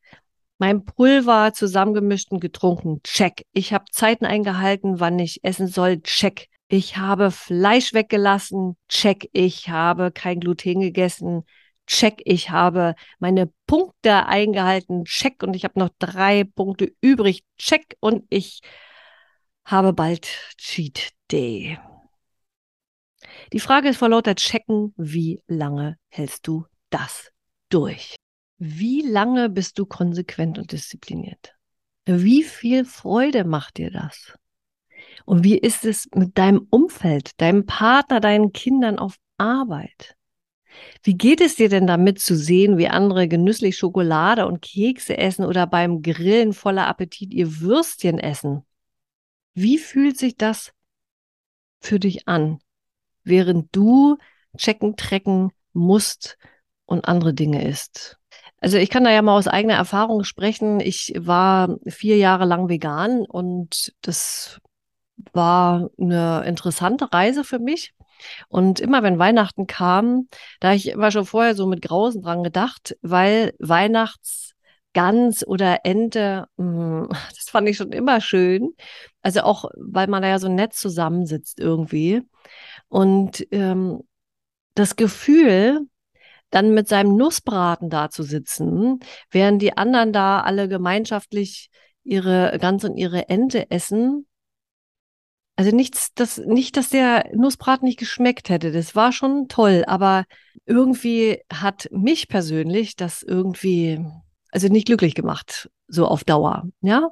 Mein 0.60 0.86
Pulver 0.86 1.54
zusammengemischt 1.54 2.32
und 2.32 2.40
getrunken, 2.40 3.02
check. 3.04 3.46
Ich 3.54 3.74
habe 3.74 3.86
Zeiten 3.92 4.26
eingehalten, 4.26 5.00
wann 5.00 5.18
ich 5.18 5.44
essen 5.44 5.68
soll, 5.68 6.02
check 6.02 6.50
ich 6.68 6.98
habe 6.98 7.32
Fleisch 7.32 7.94
weggelassen, 7.94 8.78
check, 8.90 9.30
ich 9.34 9.70
habe 9.70 10.12
kein 10.12 10.40
Gluten 10.40 10.82
gegessen, 10.82 11.44
check, 11.88 12.22
ich 12.26 12.50
habe 12.50 12.96
meine 13.20 13.52
Punkte 13.66 14.26
eingehalten, 14.26 15.06
check, 15.06 15.44
und 15.44 15.56
ich 15.56 15.64
habe 15.64 15.80
noch 15.80 15.90
drei 16.00 16.44
Punkte 16.44 16.94
übrig, 17.02 17.44
check, 17.58 17.96
und 18.00 18.26
ich 18.30 18.62
habe 19.66 19.94
bald 19.94 20.28
Cheat 20.58 21.12
Day. 21.32 21.80
Die 23.54 23.60
Frage 23.60 23.90
ist 23.90 23.98
vor 23.98 24.10
lauter 24.10 24.36
Checken, 24.36 24.94
wie 24.98 25.42
lange 25.48 25.98
hältst 26.10 26.48
du 26.48 26.66
das 26.90 27.32
durch? 27.70 28.16
Wie 28.58 29.02
lange 29.02 29.50
bist 29.50 29.78
du 29.80 29.86
konsequent 29.86 30.58
und 30.58 30.72
diszipliniert? 30.72 31.56
Wie 32.06 32.44
viel 32.44 32.86
Freude 32.86 33.44
macht 33.44 33.78
dir 33.78 33.92
das? 33.92 34.34
Und 35.26 35.44
wie 35.44 35.58
ist 35.58 35.86
es 35.86 36.08
mit 36.14 36.38
deinem 36.38 36.68
Umfeld, 36.70 37.40
deinem 37.42 37.66
Partner, 37.66 38.20
deinen 38.20 38.54
Kindern 38.54 39.00
auf 39.00 39.18
Arbeit? 39.38 40.16
Wie 41.04 41.16
geht 41.16 41.42
es 41.42 41.56
dir 41.56 41.70
denn 41.70 41.88
damit 41.88 42.20
zu 42.20 42.36
sehen, 42.36 42.78
wie 42.78 42.88
andere 42.88 43.28
genüsslich 43.28 43.78
Schokolade 43.78 44.46
und 44.48 44.62
Kekse 44.62 45.18
essen 45.18 45.46
oder 45.46 45.68
beim 45.68 46.02
Grillen 46.02 46.54
voller 46.54 46.88
Appetit 46.88 47.34
ihr 47.34 47.60
Würstchen 47.60 48.20
essen? 48.20 48.64
Wie 49.54 49.78
fühlt 49.78 50.18
sich 50.18 50.36
das 50.36 50.72
für 51.80 52.00
dich 52.00 52.28
an, 52.28 52.60
während 53.24 53.76
du 53.76 54.18
checken, 54.58 54.96
trecken 54.98 55.52
musst 55.74 56.38
und 56.86 57.08
andere 57.08 57.34
Dinge 57.34 57.68
isst? 57.68 58.18
Also 58.60 58.78
ich 58.78 58.90
kann 58.90 59.04
da 59.04 59.12
ja 59.12 59.22
mal 59.22 59.38
aus 59.38 59.48
eigener 59.48 59.76
Erfahrung 59.76 60.24
sprechen. 60.24 60.80
Ich 60.80 61.14
war 61.18 61.78
vier 61.86 62.18
Jahre 62.18 62.46
lang 62.46 62.70
vegan 62.70 63.22
und 63.22 63.94
das 64.02 64.60
war 65.34 65.90
eine 66.00 66.44
interessante 66.46 67.12
Reise 67.12 67.44
für 67.44 67.60
mich. 67.60 67.94
Und 68.48 68.80
immer 68.80 69.04
wenn 69.04 69.20
Weihnachten 69.20 69.68
kam, 69.68 70.28
da 70.60 70.74
ich 70.74 70.90
immer 70.90 71.12
schon 71.12 71.26
vorher 71.26 71.56
so 71.56 71.68
mit 71.68 71.82
Grausen 71.82 72.22
dran 72.22 72.44
gedacht, 72.44 72.98
weil 73.02 73.54
Weihnachtsgans 73.60 75.46
oder 75.46 75.80
Ente, 75.84 76.48
hm, 76.58 77.10
das 77.36 77.50
fand 77.50 77.70
ich 77.70 77.78
schon 77.78 77.92
immer 77.92 78.22
schön. 78.22 78.72
Also 79.22 79.42
auch, 79.42 79.66
weil 79.78 80.08
man 80.08 80.22
da 80.22 80.30
ja 80.30 80.40
so 80.40 80.50
nett 80.50 80.74
zusammensitzt 80.74 81.60
irgendwie. 81.60 82.24
Und 82.90 83.46
ähm, 83.52 84.02
das 84.76 84.96
Gefühl, 84.96 85.88
dann 86.50 86.74
mit 86.74 86.88
seinem 86.88 87.18
Nussbraten 87.18 87.90
da 87.90 88.10
zu 88.10 88.24
sitzen, 88.24 89.00
während 89.32 89.62
die 89.62 89.76
anderen 89.76 90.14
da 90.14 90.42
alle 90.42 90.68
gemeinschaftlich 90.70 91.70
ihre 92.04 92.58
Gans 92.60 92.86
und 92.86 92.96
ihre 92.96 93.28
Ente 93.28 93.70
essen, 93.70 94.28
also 95.58 95.76
nichts, 95.76 96.14
das, 96.14 96.38
nicht, 96.38 96.78
dass 96.78 96.90
der 96.90 97.30
Nussbraten 97.34 97.88
nicht 97.88 98.00
geschmeckt 98.00 98.50
hätte. 98.50 98.72
Das 98.72 98.96
war 98.96 99.12
schon 99.12 99.48
toll, 99.48 99.84
aber 99.88 100.26
irgendwie 100.66 101.40
hat 101.52 101.90
mich 101.92 102.28
persönlich 102.28 102.96
das 102.96 103.24
irgendwie, 103.24 104.06
also 104.52 104.68
nicht 104.68 104.86
glücklich 104.86 105.16
gemacht, 105.16 105.70
so 105.88 106.08
auf 106.08 106.24
Dauer. 106.24 106.70
Ja, 106.82 107.10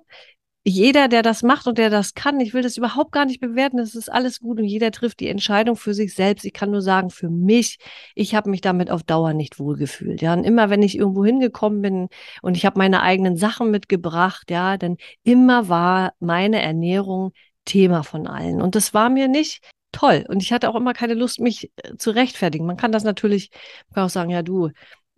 jeder, 0.64 1.08
der 1.08 1.24
das 1.24 1.42
macht 1.42 1.68
und 1.68 1.80
der 1.80 1.90
das 1.90 2.14
kann, 2.14 2.40
ich 2.40 2.54
will 2.54 2.62
das 2.62 2.78
überhaupt 2.78 3.12
gar 3.12 3.25
nicht 3.25 3.40
bewerten, 3.40 3.78
das 3.78 3.96
ist 3.96 4.12
alles 4.12 4.40
gut 4.40 4.60
und 4.60 4.66
jeder 4.66 4.92
trifft 4.92 5.20
die 5.20 5.28
Entscheidung 5.28 5.75
für 5.75 5.96
sich 5.96 6.14
selbst. 6.14 6.46
Ich 6.46 6.54
kann 6.54 6.70
nur 6.70 6.82
sagen, 6.82 7.10
für 7.10 7.30
mich, 7.30 7.80
ich 8.14 8.36
habe 8.36 8.52
mich 8.52 8.62
damit 8.62 8.92
auf 8.92 9.02
Dauer 9.02 9.34
nicht 9.34 9.58
wohlgefühlt. 9.58 10.22
Ja, 10.22 10.34
und 10.34 10.44
immer 10.44 10.70
wenn 10.70 10.84
ich 10.84 10.98
irgendwo 10.98 11.25
hingekommen 11.25 11.82
bin 11.82 12.10
und 12.44 12.58
ich 12.58 12.66
habe 12.66 12.78
meine 12.78 13.02
eigenen 13.02 13.38
Sachen 13.38 13.72
mitgebracht, 13.72 14.52
ja, 14.52 14.78
dann 14.78 14.98
immer 15.24 15.68
war 15.68 16.14
meine 16.20 16.62
Ernährung 16.62 17.32
Thema 17.65 18.03
von 18.03 18.27
allen. 18.27 18.62
Und 18.62 18.75
das 18.75 18.93
war 18.93 19.10
mir 19.10 19.27
nicht 19.27 19.62
toll. 19.91 20.25
Und 20.27 20.43
ich 20.43 20.53
hatte 20.53 20.69
auch 20.69 20.75
immer 20.75 20.93
keine 20.93 21.13
Lust, 21.13 21.39
mich 21.39 21.72
äh, 21.77 21.95
zu 21.98 22.12
rechtfertigen. 22.12 22.65
Man 22.65 22.77
kann 22.77 22.91
das 22.91 23.03
natürlich, 23.03 23.50
kann 23.93 24.05
auch 24.05 24.10
sagen, 24.10 24.29
ja, 24.29 24.43
du, 24.43 24.69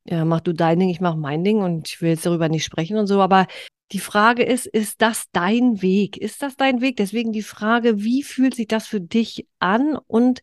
ja, 0.05 0.25
mach 0.25 0.41
du 0.41 0.53
dein 0.53 0.79
Ding, 0.79 0.89
ich 0.89 1.01
mach 1.01 1.15
mein 1.15 1.43
Ding 1.43 1.59
und 1.59 1.89
ich 1.89 2.01
will 2.01 2.09
jetzt 2.11 2.25
darüber 2.25 2.49
nicht 2.49 2.63
sprechen 2.63 2.97
und 2.97 3.07
so. 3.07 3.21
Aber 3.21 3.47
die 3.91 3.99
Frage 3.99 4.43
ist, 4.43 4.65
ist 4.67 5.01
das 5.01 5.25
dein 5.31 5.81
Weg? 5.81 6.17
Ist 6.17 6.41
das 6.41 6.55
dein 6.57 6.81
Weg? 6.81 6.97
Deswegen 6.97 7.31
die 7.31 7.43
Frage, 7.43 8.03
wie 8.03 8.23
fühlt 8.23 8.55
sich 8.55 8.67
das 8.67 8.87
für 8.87 9.01
dich 9.01 9.47
an 9.59 9.97
und 10.07 10.41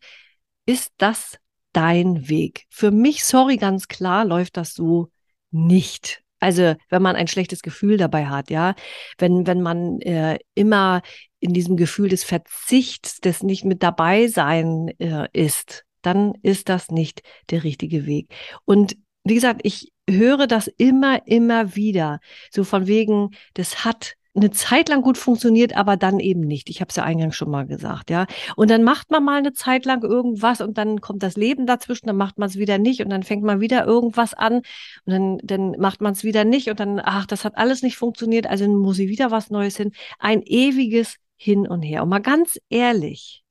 ist 0.65 0.91
das 0.97 1.37
dein 1.73 2.27
Weg? 2.27 2.65
Für 2.69 2.91
mich, 2.91 3.23
sorry, 3.23 3.57
ganz 3.57 3.87
klar, 3.87 4.25
läuft 4.25 4.57
das 4.57 4.73
so 4.73 5.09
nicht. 5.51 6.24
Also, 6.45 6.75
wenn 6.89 7.01
man 7.01 7.15
ein 7.15 7.27
schlechtes 7.27 7.63
Gefühl 7.63 7.97
dabei 7.97 8.27
hat, 8.27 8.51
ja, 8.51 8.75
wenn, 9.17 9.47
wenn 9.47 9.63
man 9.63 9.99
äh, 10.01 10.37
immer 10.53 11.01
in 11.39 11.53
diesem 11.53 11.75
Gefühl 11.75 12.07
des 12.07 12.23
Verzichts, 12.23 13.19
des 13.19 13.41
nicht 13.41 13.65
mit 13.65 13.81
dabei 13.81 14.27
sein 14.27 14.89
äh, 14.99 15.27
ist, 15.33 15.85
dann 16.03 16.35
ist 16.43 16.69
das 16.69 16.91
nicht 16.91 17.23
der 17.49 17.63
richtige 17.63 18.05
Weg. 18.05 18.31
Und 18.63 18.95
wie 19.23 19.33
gesagt, 19.33 19.61
ich 19.63 19.91
höre 20.07 20.45
das 20.45 20.67
immer, 20.67 21.25
immer 21.25 21.75
wieder. 21.75 22.19
So 22.51 22.63
von 22.63 22.85
wegen, 22.85 23.31
das 23.55 23.83
hat 23.83 24.13
eine 24.35 24.51
Zeit 24.51 24.89
lang 24.89 25.01
gut 25.01 25.17
funktioniert, 25.17 25.77
aber 25.77 25.97
dann 25.97 26.19
eben 26.19 26.41
nicht. 26.41 26.69
Ich 26.69 26.81
habe 26.81 26.89
es 26.89 26.95
ja 26.95 27.03
eingangs 27.03 27.35
schon 27.35 27.49
mal 27.49 27.65
gesagt, 27.65 28.09
ja. 28.09 28.25
Und 28.55 28.69
dann 28.69 28.83
macht 28.83 29.09
man 29.11 29.23
mal 29.23 29.37
eine 29.37 29.53
Zeit 29.53 29.85
lang 29.85 30.03
irgendwas 30.03 30.61
und 30.61 30.77
dann 30.77 30.99
kommt 30.99 31.23
das 31.23 31.37
Leben 31.37 31.65
dazwischen, 31.65 32.07
dann 32.07 32.17
macht 32.17 32.37
man 32.37 32.49
es 32.49 32.57
wieder 32.57 32.77
nicht 32.77 33.01
und 33.01 33.09
dann 33.09 33.23
fängt 33.23 33.43
man 33.43 33.61
wieder 33.61 33.85
irgendwas 33.85 34.33
an 34.33 34.55
und 34.57 34.63
dann, 35.05 35.37
dann 35.43 35.71
macht 35.79 36.01
man 36.01 36.13
es 36.13 36.23
wieder 36.23 36.43
nicht 36.43 36.69
und 36.69 36.79
dann, 36.79 36.99
ach, 37.03 37.25
das 37.25 37.45
hat 37.45 37.57
alles 37.57 37.81
nicht 37.81 37.97
funktioniert, 37.97 38.47
also 38.47 38.67
muss 38.67 38.99
ich 38.99 39.07
wieder 39.07 39.31
was 39.31 39.49
Neues 39.49 39.77
hin. 39.77 39.91
Ein 40.19 40.41
ewiges 40.43 41.15
hin 41.37 41.67
und 41.67 41.81
her. 41.81 42.03
Und 42.03 42.09
mal 42.09 42.19
ganz 42.19 42.59
ehrlich, 42.69 43.43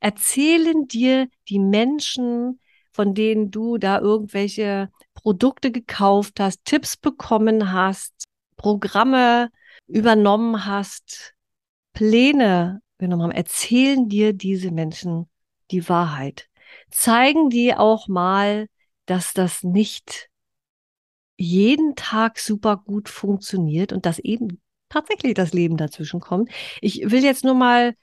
erzählen 0.00 0.86
dir 0.86 1.28
die 1.48 1.58
Menschen, 1.58 2.60
von 2.92 3.14
denen 3.14 3.50
du 3.50 3.78
da 3.78 3.98
irgendwelche 4.00 4.90
Produkte 5.14 5.70
gekauft 5.70 6.40
hast, 6.40 6.64
Tipps 6.64 6.96
bekommen 6.96 7.72
hast, 7.72 8.12
Programme 8.56 9.50
übernommen 9.90 10.66
hast, 10.66 11.34
Pläne 11.92 12.80
genommen 12.98 13.24
haben, 13.24 13.32
erzählen 13.32 14.08
dir 14.08 14.32
diese 14.32 14.70
Menschen 14.70 15.28
die 15.70 15.88
Wahrheit. 15.88 16.48
Zeigen 16.90 17.50
dir 17.50 17.80
auch 17.80 18.08
mal, 18.08 18.66
dass 19.06 19.32
das 19.32 19.64
nicht 19.64 20.28
jeden 21.36 21.96
Tag 21.96 22.38
super 22.38 22.76
gut 22.76 23.08
funktioniert 23.08 23.92
und 23.92 24.06
dass 24.06 24.18
eben 24.18 24.60
tatsächlich 24.88 25.34
das 25.34 25.52
Leben 25.52 25.76
dazwischen 25.76 26.20
kommt. 26.20 26.50
Ich 26.80 27.10
will 27.10 27.24
jetzt 27.24 27.44
nur 27.44 27.54
mal 27.54 27.94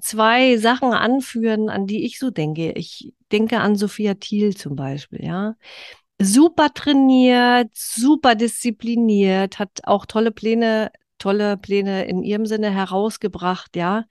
zwei 0.00 0.56
Sachen 0.56 0.92
anführen, 0.92 1.68
an 1.70 1.86
die 1.86 2.04
ich 2.04 2.18
so 2.18 2.30
denke. 2.30 2.72
Ich 2.72 3.12
denke 3.32 3.60
an 3.60 3.76
Sophia 3.76 4.14
Thiel 4.14 4.56
zum 4.56 4.76
Beispiel, 4.76 5.24
ja. 5.24 5.54
Super 6.20 6.72
trainiert, 6.72 7.70
super 7.74 8.34
diszipliniert, 8.34 9.58
hat 9.58 9.80
auch 9.84 10.06
tolle 10.06 10.30
Pläne, 10.32 10.90
tolle 11.18 11.56
Pläne 11.56 12.06
in 12.06 12.22
ihrem 12.22 12.46
Sinne 12.46 12.70
herausgebracht, 12.70 13.76
ja. 13.76 14.04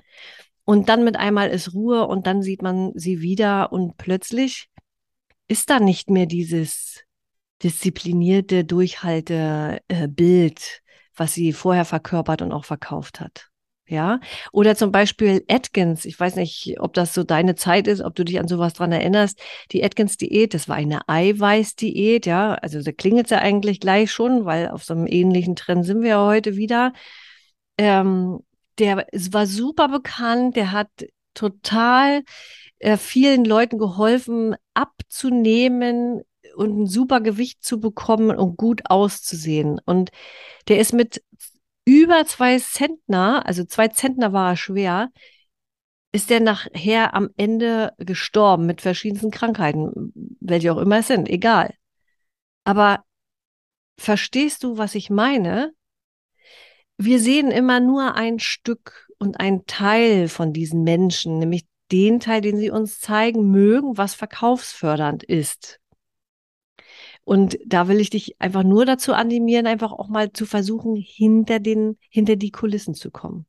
Und 0.63 0.89
dann 0.89 1.03
mit 1.03 1.15
einmal 1.15 1.49
ist 1.49 1.73
Ruhe 1.73 2.07
und 2.07 2.25
dann 2.27 2.41
sieht 2.41 2.61
man 2.61 2.91
sie 2.95 3.21
wieder 3.21 3.71
und 3.71 3.97
plötzlich 3.97 4.69
ist 5.47 5.69
da 5.69 5.79
nicht 5.79 6.09
mehr 6.09 6.25
dieses 6.25 7.03
disziplinierte, 7.61 8.65
durchhalte 8.65 9.81
äh, 9.87 10.07
was 11.15 11.33
sie 11.33 11.53
vorher 11.53 11.85
verkörpert 11.85 12.41
und 12.41 12.51
auch 12.51 12.65
verkauft 12.65 13.19
hat. 13.19 13.49
Ja, 13.87 14.19
oder 14.51 14.75
zum 14.75 14.91
Beispiel 14.91 15.43
Atkins. 15.47 16.05
Ich 16.05 16.19
weiß 16.19 16.37
nicht, 16.37 16.77
ob 16.79 16.93
das 16.93 17.13
so 17.13 17.23
deine 17.23 17.53
Zeit 17.53 17.87
ist, 17.87 18.01
ob 18.01 18.15
du 18.15 18.25
dich 18.25 18.39
an 18.39 18.47
sowas 18.47 18.73
dran 18.73 18.91
erinnerst. 18.91 19.39
Die 19.71 19.83
Atkins-Diät, 19.83 20.55
das 20.55 20.67
war 20.67 20.75
eine 20.75 21.07
Eiweiß-Diät. 21.07 22.25
Ja, 22.25 22.55
also 22.55 22.81
da 22.81 22.91
klingelt 22.91 23.27
es 23.27 23.31
ja 23.31 23.39
eigentlich 23.39 23.79
gleich 23.79 24.11
schon, 24.11 24.45
weil 24.45 24.69
auf 24.69 24.83
so 24.83 24.95
einem 24.95 25.05
ähnlichen 25.05 25.55
Trend 25.55 25.85
sind 25.85 26.01
wir 26.01 26.09
ja 26.09 26.25
heute 26.25 26.55
wieder. 26.55 26.93
Ähm, 27.77 28.39
der 28.79 29.05
war 29.31 29.45
super 29.45 29.87
bekannt. 29.87 30.55
Der 30.55 30.71
hat 30.71 30.89
total 31.35 32.23
äh, 32.79 32.97
vielen 32.97 33.45
Leuten 33.45 33.77
geholfen, 33.77 34.55
abzunehmen 34.73 36.23
und 36.55 36.81
ein 36.81 36.87
super 36.87 37.21
Gewicht 37.21 37.63
zu 37.63 37.79
bekommen 37.79 38.35
und 38.35 38.57
gut 38.57 38.81
auszusehen. 38.89 39.79
Und 39.85 40.09
der 40.69 40.79
ist 40.79 40.93
mit 40.93 41.21
über 41.85 42.25
zwei 42.25 42.59
Zentner, 42.59 43.45
also 43.45 43.63
zwei 43.63 43.87
Zentner 43.87 44.33
war 44.33 44.51
er 44.51 44.57
schwer, 44.57 45.11
ist 46.11 46.29
der 46.29 46.39
nachher 46.39 47.13
am 47.13 47.29
Ende 47.37 47.93
gestorben 47.97 48.65
mit 48.65 48.81
verschiedensten 48.81 49.31
Krankheiten, 49.31 50.13
welche 50.39 50.73
auch 50.73 50.77
immer 50.77 50.99
es 50.99 51.07
sind, 51.07 51.29
egal. 51.29 51.73
Aber 52.63 53.03
verstehst 53.97 54.63
du, 54.63 54.77
was 54.77 54.95
ich 54.95 55.09
meine? 55.09 55.73
Wir 56.97 57.19
sehen 57.19 57.51
immer 57.51 57.79
nur 57.79 58.15
ein 58.15 58.39
Stück 58.39 59.07
und 59.19 59.39
ein 59.39 59.65
Teil 59.65 60.27
von 60.27 60.53
diesen 60.53 60.83
Menschen, 60.83 61.39
nämlich 61.39 61.65
den 61.91 62.19
Teil, 62.19 62.41
den 62.41 62.57
sie 62.57 62.71
uns 62.71 62.99
zeigen 62.99 63.51
mögen, 63.51 63.97
was 63.97 64.15
verkaufsfördernd 64.15 65.23
ist. 65.23 65.79
Und 67.25 67.57
da 67.65 67.87
will 67.87 67.99
ich 67.99 68.11
dich 68.11 68.39
einfach 68.39 68.63
nur 68.63 68.85
dazu 68.85 69.13
animieren, 69.13 69.65
einfach 69.65 69.91
auch 69.91 70.07
mal 70.07 70.31
zu 70.31 70.45
versuchen, 70.45 70.95
hinter 70.95 71.59
den, 71.59 71.97
hinter 72.09 72.35
die 72.35 72.51
Kulissen 72.51 72.93
zu 72.93 73.09
kommen. 73.09 73.47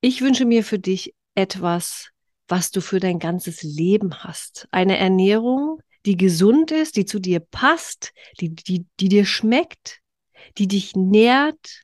Ich 0.00 0.22
wünsche 0.22 0.46
mir 0.46 0.64
für 0.64 0.78
dich 0.78 1.14
etwas, 1.34 2.10
was 2.48 2.70
du 2.70 2.80
für 2.80 3.00
dein 3.00 3.18
ganzes 3.18 3.62
Leben 3.62 4.24
hast. 4.24 4.68
Eine 4.70 4.96
Ernährung, 4.96 5.80
die 6.06 6.16
gesund 6.16 6.70
ist, 6.70 6.96
die 6.96 7.04
zu 7.04 7.18
dir 7.18 7.40
passt, 7.40 8.12
die, 8.40 8.54
die, 8.54 8.86
die 9.00 9.08
dir 9.10 9.26
schmeckt, 9.26 10.00
die 10.56 10.66
dich 10.66 10.96
nährt, 10.96 11.82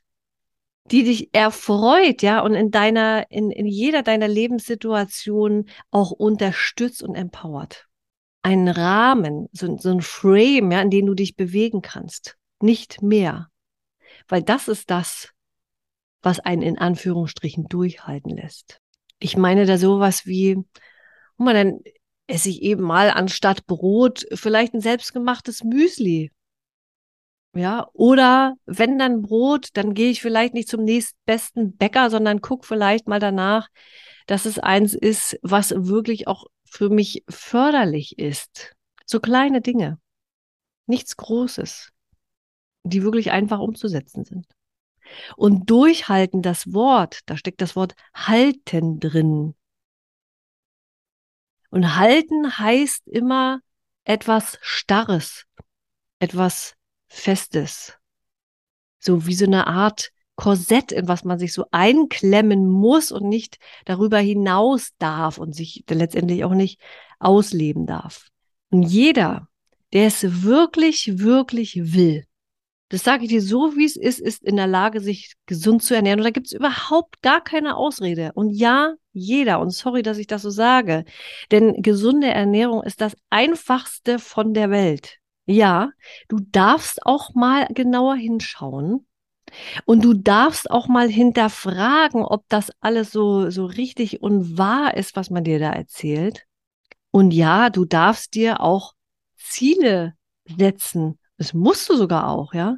die 0.85 1.03
dich 1.03 1.33
erfreut, 1.33 2.23
ja, 2.23 2.41
und 2.41 2.55
in 2.55 2.71
deiner, 2.71 3.29
in, 3.29 3.51
in 3.51 3.67
jeder 3.67 4.01
deiner 4.01 4.27
Lebenssituation 4.27 5.69
auch 5.91 6.11
unterstützt 6.11 7.03
und 7.03 7.13
empowert 7.13 7.87
einen 8.43 8.67
Rahmen, 8.67 9.49
so, 9.51 9.77
so 9.77 9.89
ein 9.89 10.01
Frame, 10.01 10.71
ja, 10.71 10.81
in 10.81 10.89
dem 10.89 11.05
du 11.05 11.13
dich 11.13 11.35
bewegen 11.35 11.81
kannst. 11.81 12.37
Nicht 12.61 13.01
mehr. 13.01 13.49
Weil 14.27 14.43
das 14.43 14.67
ist 14.67 14.89
das, 14.89 15.29
was 16.21 16.39
einen 16.39 16.61
in 16.61 16.77
Anführungsstrichen 16.77 17.67
durchhalten 17.67 18.35
lässt. 18.35 18.79
Ich 19.19 19.37
meine 19.37 19.65
da 19.65 19.77
sowas 19.77 20.25
wie, 20.25 20.55
guck 20.55 21.45
mal, 21.45 21.53
dann 21.53 21.79
esse 22.27 22.49
ich 22.49 22.61
eben 22.61 22.83
mal 22.83 23.11
anstatt 23.11 23.65
Brot 23.67 24.25
vielleicht 24.33 24.73
ein 24.73 24.81
selbstgemachtes 24.81 25.63
Müsli. 25.63 26.31
Ja, 27.53 27.89
oder 27.93 28.55
wenn 28.65 28.97
dann 28.97 29.21
Brot, 29.21 29.69
dann 29.73 29.93
gehe 29.93 30.09
ich 30.09 30.21
vielleicht 30.21 30.53
nicht 30.53 30.69
zum 30.69 30.83
nächstbesten 30.85 31.75
Bäcker, 31.75 32.09
sondern 32.09 32.39
guck 32.39 32.65
vielleicht 32.65 33.07
mal 33.07 33.19
danach, 33.19 33.67
dass 34.25 34.45
es 34.45 34.57
eins 34.57 34.93
ist, 34.93 35.37
was 35.41 35.73
wirklich 35.75 36.27
auch 36.29 36.45
für 36.71 36.89
mich 36.89 37.23
förderlich 37.29 38.17
ist. 38.17 38.75
So 39.05 39.19
kleine 39.19 39.59
Dinge, 39.61 39.99
nichts 40.87 41.17
Großes, 41.17 41.91
die 42.83 43.03
wirklich 43.03 43.31
einfach 43.31 43.59
umzusetzen 43.59 44.23
sind. 44.23 44.47
Und 45.35 45.69
durchhalten 45.69 46.41
das 46.41 46.73
Wort, 46.73 47.19
da 47.25 47.35
steckt 47.35 47.59
das 47.59 47.75
Wort 47.75 47.95
halten 48.13 49.01
drin. 49.01 49.53
Und 51.69 51.97
halten 51.97 52.57
heißt 52.57 53.05
immer 53.09 53.59
etwas 54.05 54.57
Starres, 54.61 55.45
etwas 56.19 56.75
Festes. 57.07 57.97
So 58.99 59.25
wie 59.27 59.35
so 59.35 59.45
eine 59.45 59.67
Art 59.67 60.13
Korsett, 60.41 60.91
in 60.91 61.07
was 61.07 61.23
man 61.23 61.37
sich 61.37 61.53
so 61.53 61.65
einklemmen 61.69 62.67
muss 62.67 63.11
und 63.11 63.29
nicht 63.29 63.59
darüber 63.85 64.17
hinaus 64.17 64.89
darf 64.97 65.37
und 65.37 65.53
sich 65.53 65.83
letztendlich 65.87 66.43
auch 66.43 66.55
nicht 66.55 66.81
ausleben 67.19 67.85
darf. 67.85 68.25
Und 68.71 68.81
jeder, 68.81 69.49
der 69.93 70.07
es 70.07 70.41
wirklich, 70.41 71.19
wirklich 71.19 71.93
will, 71.93 72.25
das 72.89 73.03
sage 73.03 73.25
ich 73.25 73.29
dir 73.29 73.43
so, 73.43 73.77
wie 73.77 73.85
es 73.85 73.95
ist, 73.95 74.19
ist 74.19 74.43
in 74.43 74.55
der 74.55 74.65
Lage, 74.65 74.99
sich 74.99 75.35
gesund 75.45 75.83
zu 75.83 75.93
ernähren. 75.93 76.19
Und 76.19 76.23
da 76.23 76.31
gibt 76.31 76.47
es 76.47 76.53
überhaupt 76.53 77.21
gar 77.21 77.43
keine 77.43 77.77
Ausrede. 77.77 78.31
Und 78.33 78.49
ja, 78.49 78.95
jeder, 79.13 79.59
und 79.59 79.69
sorry, 79.69 80.01
dass 80.01 80.17
ich 80.17 80.25
das 80.25 80.41
so 80.41 80.49
sage, 80.49 81.05
denn 81.51 81.83
gesunde 81.83 82.29
Ernährung 82.29 82.81
ist 82.81 82.99
das 82.99 83.15
einfachste 83.29 84.17
von 84.17 84.55
der 84.55 84.71
Welt. 84.71 85.19
Ja, 85.45 85.91
du 86.29 86.39
darfst 86.39 87.05
auch 87.05 87.35
mal 87.35 87.67
genauer 87.67 88.15
hinschauen 88.15 89.05
und 89.85 90.03
du 90.03 90.13
darfst 90.13 90.69
auch 90.69 90.87
mal 90.87 91.09
hinterfragen, 91.09 92.23
ob 92.23 92.45
das 92.49 92.71
alles 92.79 93.11
so, 93.11 93.49
so 93.49 93.65
richtig 93.65 94.21
und 94.21 94.57
wahr 94.57 94.95
ist, 94.95 95.15
was 95.15 95.29
man 95.29 95.43
dir 95.43 95.59
da 95.59 95.71
erzählt. 95.71 96.45
Und 97.11 97.31
ja, 97.31 97.69
du 97.69 97.85
darfst 97.85 98.35
dir 98.35 98.61
auch 98.61 98.93
Ziele 99.35 100.15
setzen. 100.45 101.19
Das 101.37 101.53
musst 101.53 101.89
du 101.89 101.95
sogar 101.95 102.29
auch, 102.29 102.53
ja. 102.53 102.77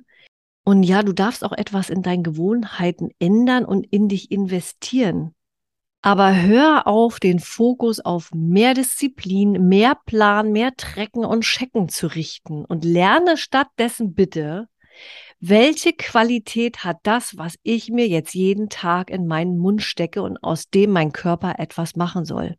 Und 0.66 0.84
ja, 0.84 1.04
du 1.04 1.14
darfst 1.14 1.44
auch 1.44 1.52
etwas 1.52 1.90
in 1.90 2.02
deinen 2.02 2.24
Gewohnheiten 2.24 3.10
ändern 3.20 3.66
und 3.66 3.86
in 3.92 4.08
dich 4.08 4.32
investieren. 4.32 5.36
Aber 6.02 6.36
hör 6.36 6.88
auf, 6.88 7.20
den 7.20 7.40
Fokus 7.40 8.00
auf 8.00 8.30
mehr 8.34 8.74
Disziplin, 8.74 9.68
mehr 9.68 9.98
Plan, 10.06 10.52
mehr 10.52 10.76
Trecken 10.76 11.24
und 11.24 11.44
Checken 11.44 11.88
zu 11.88 12.08
richten 12.08 12.66
und 12.66 12.84
lerne 12.84 13.38
stattdessen 13.38 14.14
bitte, 14.14 14.68
welche 15.46 15.92
Qualität 15.92 16.86
hat 16.86 17.00
das, 17.04 17.38
was 17.38 17.56
ich 17.64 17.90
mir 17.90 18.08
jetzt 18.08 18.34
jeden 18.34 18.70
Tag 18.70 19.10
in 19.10 19.28
meinen 19.28 19.58
Mund 19.58 19.82
stecke 19.82 20.22
und 20.22 20.42
aus 20.42 20.70
dem 20.70 20.92
mein 20.92 21.12
Körper 21.12 21.60
etwas 21.60 21.98
machen 21.98 22.24
soll? 22.24 22.56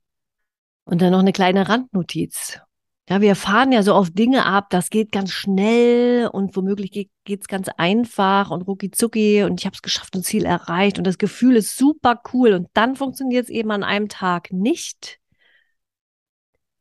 Und 0.85 1.01
dann 1.01 1.13
noch 1.13 1.21
eine 1.21 1.33
kleine 1.33 1.67
Randnotiz. 1.67 2.61
Ja, 3.09 3.23
wir 3.23 3.37
fahren 3.37 3.73
ja 3.73 3.83
so 3.83 3.95
auf 3.95 4.11
Dinge 4.11 4.45
ab, 4.45 4.69
das 4.69 4.91
geht 4.91 5.13
ganz 5.13 5.31
schnell 5.31 6.29
und 6.31 6.57
womöglich 6.57 7.09
geht 7.25 7.41
es 7.41 7.49
ganz 7.49 7.71
einfach 7.71 8.51
und 8.51 8.63
rucki 8.63 8.91
zucki 8.91 9.45
und 9.45 9.61
ich 9.61 9.65
habe 9.65 9.75
es 9.75 9.83
geschafft 9.83 10.15
und 10.15 10.25
Ziel 10.25 10.45
erreicht 10.45 10.99
und 10.99 11.07
das 11.07 11.17
Gefühl 11.17 11.57
ist 11.57 11.79
super 11.79 12.21
cool 12.35 12.53
und 12.53 12.69
dann 12.75 12.97
funktioniert 12.97 13.45
es 13.45 13.51
eben 13.51 13.71
an 13.71 13.83
einem 13.83 14.11
Tag 14.11 14.53
nicht. 14.53 15.21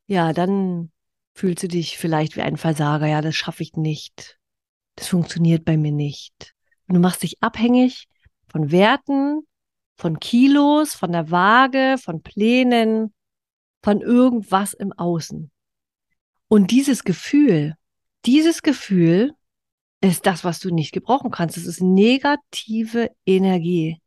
Ja, 0.07 0.33
dann 0.33 0.91
fühlst 1.33 1.63
du 1.63 1.69
dich 1.69 1.97
vielleicht 1.97 2.35
wie 2.35 2.41
ein 2.41 2.57
Versager, 2.57 3.07
ja, 3.07 3.21
das 3.21 3.35
schaffe 3.35 3.63
ich 3.63 3.77
nicht 3.77 4.37
das 4.95 5.07
funktioniert 5.07 5.65
bei 5.65 5.77
mir 5.77 5.91
nicht. 5.91 6.53
Und 6.87 6.95
du 6.95 6.99
machst 7.01 7.23
dich 7.23 7.41
abhängig 7.41 8.07
von 8.47 8.71
Werten, 8.71 9.47
von 9.97 10.19
Kilos, 10.19 10.93
von 10.93 11.11
der 11.11 11.31
Waage, 11.31 11.97
von 11.97 12.21
Plänen, 12.21 13.13
von 13.81 14.01
irgendwas 14.01 14.73
im 14.73 14.91
Außen. 14.93 15.51
Und 16.47 16.71
dieses 16.71 17.03
Gefühl, 17.03 17.75
dieses 18.25 18.61
Gefühl 18.61 19.33
ist 20.01 20.25
das, 20.25 20.43
was 20.43 20.59
du 20.59 20.73
nicht 20.73 20.91
gebrauchen 20.91 21.31
kannst. 21.31 21.57
Es 21.57 21.65
ist 21.65 21.81
negative 21.81 23.09
Energie. 23.25 24.01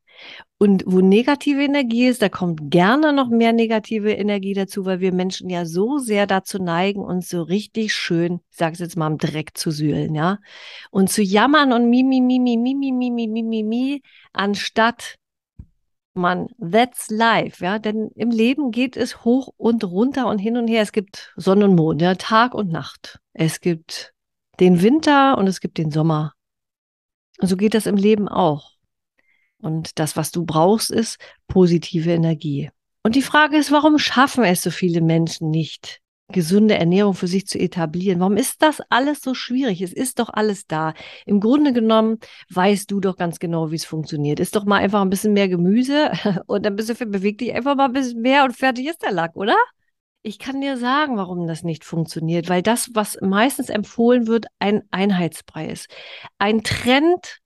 Und 0.59 0.85
wo 0.87 1.01
negative 1.01 1.63
Energie 1.63 2.07
ist, 2.07 2.23
da 2.23 2.31
kommt 2.31 2.71
gerne 2.71 3.13
noch 3.13 3.29
mehr 3.29 3.53
negative 3.53 4.13
Energie 4.13 4.55
dazu, 4.55 4.87
weil 4.87 5.01
wir 5.01 5.13
Menschen 5.13 5.51
ja 5.51 5.67
so 5.67 5.99
sehr 5.99 6.27
dazu 6.27 6.59
neigen, 6.59 7.01
uns 7.01 7.29
so 7.29 7.43
richtig 7.43 7.93
schön, 7.95 8.41
ich 8.51 8.57
sage 8.57 8.73
es 8.73 8.79
jetzt 8.79 8.97
mal, 8.97 9.09
im 9.09 9.19
Dreck 9.19 9.51
zu 9.57 9.71
sühlen, 9.71 10.15
ja. 10.15 10.39
Und 10.91 11.11
zu 11.11 11.23
jammern 11.23 11.73
und 11.73 11.91
mi, 11.91 12.03
mi, 12.03 12.23
mi, 12.23 12.39
mi, 12.39 12.57
mi, 12.57 12.75
mi, 12.75 12.91
mi, 12.93 13.11
mi, 13.11 13.29
mi, 13.29 13.43
mi, 13.43 13.63
mi, 13.63 14.03
anstatt 14.33 15.17
man, 16.15 16.49
that's 16.59 17.11
life, 17.11 17.63
ja. 17.63 17.79
Denn 17.79 18.11
im 18.15 18.31
Leben 18.31 18.71
geht 18.71 18.97
es 18.97 19.25
hoch 19.25 19.53
und 19.59 19.85
runter 19.85 20.27
und 20.27 20.39
hin 20.39 20.57
und 20.57 20.69
her. 20.69 20.83
Es 20.83 20.93
gibt 20.93 21.35
Sonne 21.37 21.67
und 21.67 21.75
Mond, 21.75 22.01
ja, 22.01 22.15
Tag 22.15 22.55
und 22.55 22.73
Nacht. 22.73 23.19
Es 23.35 23.61
gibt 23.61 24.15
den 24.59 24.81
Winter 24.81 25.37
und 25.37 25.47
es 25.47 25.61
gibt 25.61 25.77
den 25.77 25.91
Sommer. 25.91 26.33
Und 27.39 27.49
so 27.49 27.57
geht 27.57 27.75
das 27.75 27.87
im 27.87 27.97
Leben 27.97 28.29
auch. 28.29 28.76
Und 29.63 29.99
das, 29.99 30.17
was 30.17 30.31
du 30.31 30.45
brauchst, 30.45 30.91
ist 30.91 31.19
positive 31.49 32.11
Energie. 32.11 32.71
Und 33.03 33.15
die 33.15 33.23
Frage 33.23 33.57
ist, 33.57 33.71
warum 33.71 33.99
schaffen 33.99 34.45
es 34.45 34.63
so 34.63 34.71
viele 34.71 35.01
Menschen 35.01 35.51
nicht, 35.51 36.01
gesunde 36.33 36.75
Ernährung 36.75 37.15
für 37.15 37.29
sich 37.29 37.47
zu 37.47 37.59
etablieren? 37.59 38.21
Warum 38.21 38.37
ist 38.37 38.63
das 38.63 38.83
alles 38.91 39.21
so 39.21 39.33
schwierig? 39.35 39.81
Es 39.81 39.93
ist 39.93 40.19
doch 40.19 40.29
alles 40.33 40.67
da. 40.67 40.93
Im 41.25 41.41
Grunde 41.41 41.73
genommen 41.73 42.19
weißt 42.51 42.91
du 42.91 43.01
doch 43.01 43.17
ganz 43.17 43.39
genau, 43.39 43.71
wie 43.71 43.77
es 43.77 43.85
funktioniert. 43.85 44.41
Ist 44.41 44.57
doch 44.57 44.65
mal 44.65 44.79
einfach 44.79 45.03
ein 45.03 45.11
bisschen 45.11 45.35
mehr 45.35 45.49
Gemüse 45.49 46.11
und 46.47 46.67
ein 46.67 46.77
bisschen 46.77 47.11
beweg 47.11 47.39
dich 47.39 47.55
einfach 47.55 47.77
mal 47.77 47.87
ein 47.87 47.93
bisschen 47.93 48.21
mehr 48.21 48.45
und 48.45 48.57
fertig 48.57 48.87
ist 48.87 49.03
der 49.03 49.13
Lack, 49.13 49.37
oder? 49.37 49.57
Ich 50.23 50.41
kann 50.41 50.61
dir 50.61 50.77
sagen, 50.77 51.17
warum 51.17 51.47
das 51.47 51.63
nicht 51.63 51.85
funktioniert, 51.85 52.49
weil 52.49 52.61
das, 52.61 52.91
was 52.95 53.17
meistens 53.21 53.69
empfohlen 53.69 54.27
wird, 54.27 54.47
ein 54.59 54.83
Einheitsbrei 54.91 55.69
ist. 55.69 55.89
Ein 56.39 56.65
Trend 56.65 57.41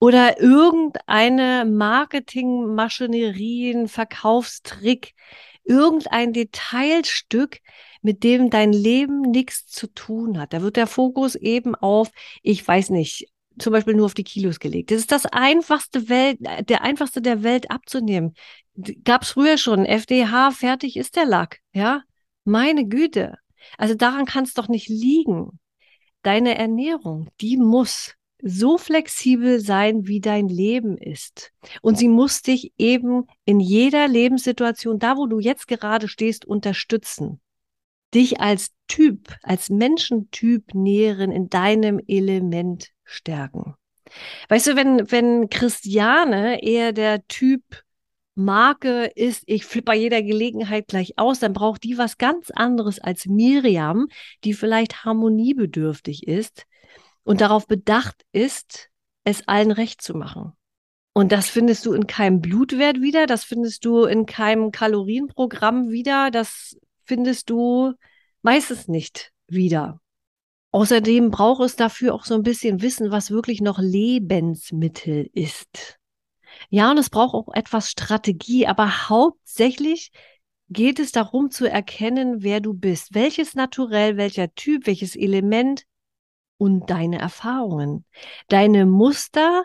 oder 0.00 0.40
irgendeine 0.40 1.64
Marketingmaschinerie, 1.66 3.86
Verkaufstrick, 3.86 5.12
irgendein 5.62 6.32
Detailstück, 6.32 7.60
mit 8.02 8.24
dem 8.24 8.48
dein 8.48 8.72
Leben 8.72 9.20
nichts 9.20 9.66
zu 9.66 9.88
tun 9.88 10.40
hat. 10.40 10.54
Da 10.54 10.62
wird 10.62 10.76
der 10.76 10.86
Fokus 10.86 11.34
eben 11.34 11.74
auf, 11.74 12.10
ich 12.42 12.66
weiß 12.66 12.88
nicht, 12.90 13.28
zum 13.58 13.74
Beispiel 13.74 13.92
nur 13.94 14.06
auf 14.06 14.14
die 14.14 14.24
Kilos 14.24 14.58
gelegt. 14.58 14.90
Das 14.90 15.00
ist 15.00 15.12
das 15.12 15.26
einfachste 15.26 16.08
Welt, 16.08 16.38
der 16.40 16.82
einfachste 16.82 17.20
der 17.20 17.42
Welt 17.42 17.70
abzunehmen. 17.70 18.32
Gab 19.04 19.20
es 19.22 19.32
früher 19.32 19.58
schon. 19.58 19.84
FDH, 19.84 20.52
fertig 20.52 20.96
ist 20.96 21.16
der 21.16 21.26
Lack. 21.26 21.58
Ja, 21.74 22.04
meine 22.44 22.86
Güte. 22.86 23.36
Also 23.76 23.94
daran 23.94 24.24
kann 24.24 24.44
es 24.44 24.54
doch 24.54 24.68
nicht 24.68 24.88
liegen. 24.88 25.58
Deine 26.22 26.56
Ernährung, 26.56 27.28
die 27.42 27.58
muss 27.58 28.14
so 28.42 28.78
flexibel 28.78 29.60
sein, 29.60 30.06
wie 30.06 30.20
dein 30.20 30.48
Leben 30.48 30.96
ist. 30.96 31.52
Und 31.82 31.98
sie 31.98 32.08
muss 32.08 32.42
dich 32.42 32.72
eben 32.78 33.26
in 33.44 33.60
jeder 33.60 34.08
Lebenssituation, 34.08 34.98
da 34.98 35.16
wo 35.16 35.26
du 35.26 35.38
jetzt 35.38 35.68
gerade 35.68 36.08
stehst, 36.08 36.44
unterstützen. 36.44 37.40
Dich 38.14 38.40
als 38.40 38.72
Typ, 38.88 39.36
als 39.42 39.70
Menschentyp 39.70 40.74
nähren, 40.74 41.30
in 41.30 41.48
deinem 41.48 42.00
Element 42.06 42.88
stärken. 43.04 43.74
Weißt 44.48 44.68
du, 44.68 44.76
wenn, 44.76 45.10
wenn 45.12 45.48
Christiane 45.48 46.62
eher 46.62 46.92
der 46.92 47.26
Typ 47.28 47.62
Marke 48.34 49.10
ist, 49.14 49.42
ich 49.46 49.64
flippe 49.64 49.86
bei 49.86 49.96
jeder 49.96 50.22
Gelegenheit 50.22 50.88
gleich 50.88 51.18
aus, 51.18 51.40
dann 51.40 51.52
braucht 51.52 51.84
die 51.84 51.98
was 51.98 52.18
ganz 52.18 52.50
anderes 52.50 52.98
als 52.98 53.26
Miriam, 53.26 54.08
die 54.44 54.54
vielleicht 54.54 55.04
harmoniebedürftig 55.04 56.26
ist 56.26 56.66
und 57.24 57.40
darauf 57.40 57.66
bedacht 57.66 58.24
ist, 58.32 58.90
es 59.24 59.46
allen 59.46 59.70
recht 59.70 60.02
zu 60.02 60.14
machen. 60.14 60.52
Und 61.12 61.32
das 61.32 61.48
findest 61.48 61.84
du 61.86 61.92
in 61.92 62.06
keinem 62.06 62.40
Blutwert 62.40 63.00
wieder, 63.00 63.26
das 63.26 63.44
findest 63.44 63.84
du 63.84 64.04
in 64.04 64.26
keinem 64.26 64.70
Kalorienprogramm 64.70 65.90
wieder, 65.90 66.30
das 66.30 66.76
findest 67.04 67.50
du 67.50 67.94
meistens 68.42 68.88
nicht 68.88 69.32
wieder. 69.48 70.00
Außerdem 70.72 71.30
braucht 71.30 71.62
es 71.62 71.74
dafür 71.74 72.14
auch 72.14 72.24
so 72.24 72.34
ein 72.34 72.44
bisschen 72.44 72.80
Wissen, 72.80 73.10
was 73.10 73.32
wirklich 73.32 73.60
noch 73.60 73.80
Lebensmittel 73.80 75.28
ist. 75.32 75.98
Ja, 76.68 76.90
und 76.92 76.98
es 76.98 77.10
braucht 77.10 77.34
auch 77.34 77.52
etwas 77.54 77.90
Strategie, 77.90 78.66
aber 78.66 79.08
hauptsächlich 79.08 80.12
geht 80.68 81.00
es 81.00 81.10
darum 81.10 81.50
zu 81.50 81.68
erkennen, 81.68 82.42
wer 82.44 82.60
du 82.60 82.72
bist, 82.72 83.14
welches 83.14 83.54
Naturell, 83.54 84.16
welcher 84.16 84.54
Typ, 84.54 84.86
welches 84.86 85.16
Element 85.16 85.84
und 86.60 86.90
deine 86.90 87.18
Erfahrungen, 87.18 88.04
deine 88.48 88.84
Muster, 88.84 89.64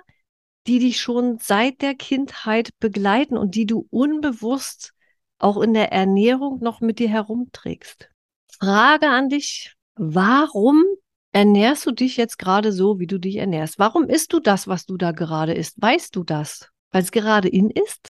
die 0.66 0.80
dich 0.80 1.02
schon 1.02 1.40
seit 1.40 1.82
der 1.82 1.94
Kindheit 1.94 2.70
begleiten 2.80 3.38
und 3.38 3.54
die 3.56 3.66
du 3.66 3.86
unbewusst 3.90 4.94
auch 5.38 5.62
in 5.62 5.74
der 5.74 5.92
Ernährung 5.92 6.60
noch 6.60 6.80
mit 6.80 7.00
dir 7.00 7.10
herumträgst. 7.10 8.10
Frage 8.50 9.10
an 9.10 9.28
dich, 9.28 9.76
warum 9.96 10.86
ernährst 11.34 11.86
du 11.86 11.92
dich 11.92 12.16
jetzt 12.16 12.40
gerade 12.40 12.72
so, 12.72 12.98
wie 12.98 13.08
du 13.08 13.20
dich 13.20 13.36
ernährst? 13.36 13.78
Warum 13.78 14.08
isst 14.08 14.32
du 14.32 14.40
das, 14.40 14.70
was 14.70 14.86
du 14.86 14.96
da 14.96 15.12
gerade 15.12 15.54
isst? 15.54 15.76
Weißt 15.82 16.16
du 16.16 16.24
das? 16.24 16.70
Weil 16.92 17.04
es 17.04 17.12
gerade 17.12 17.50
in 17.50 17.70
ist? 17.70 18.08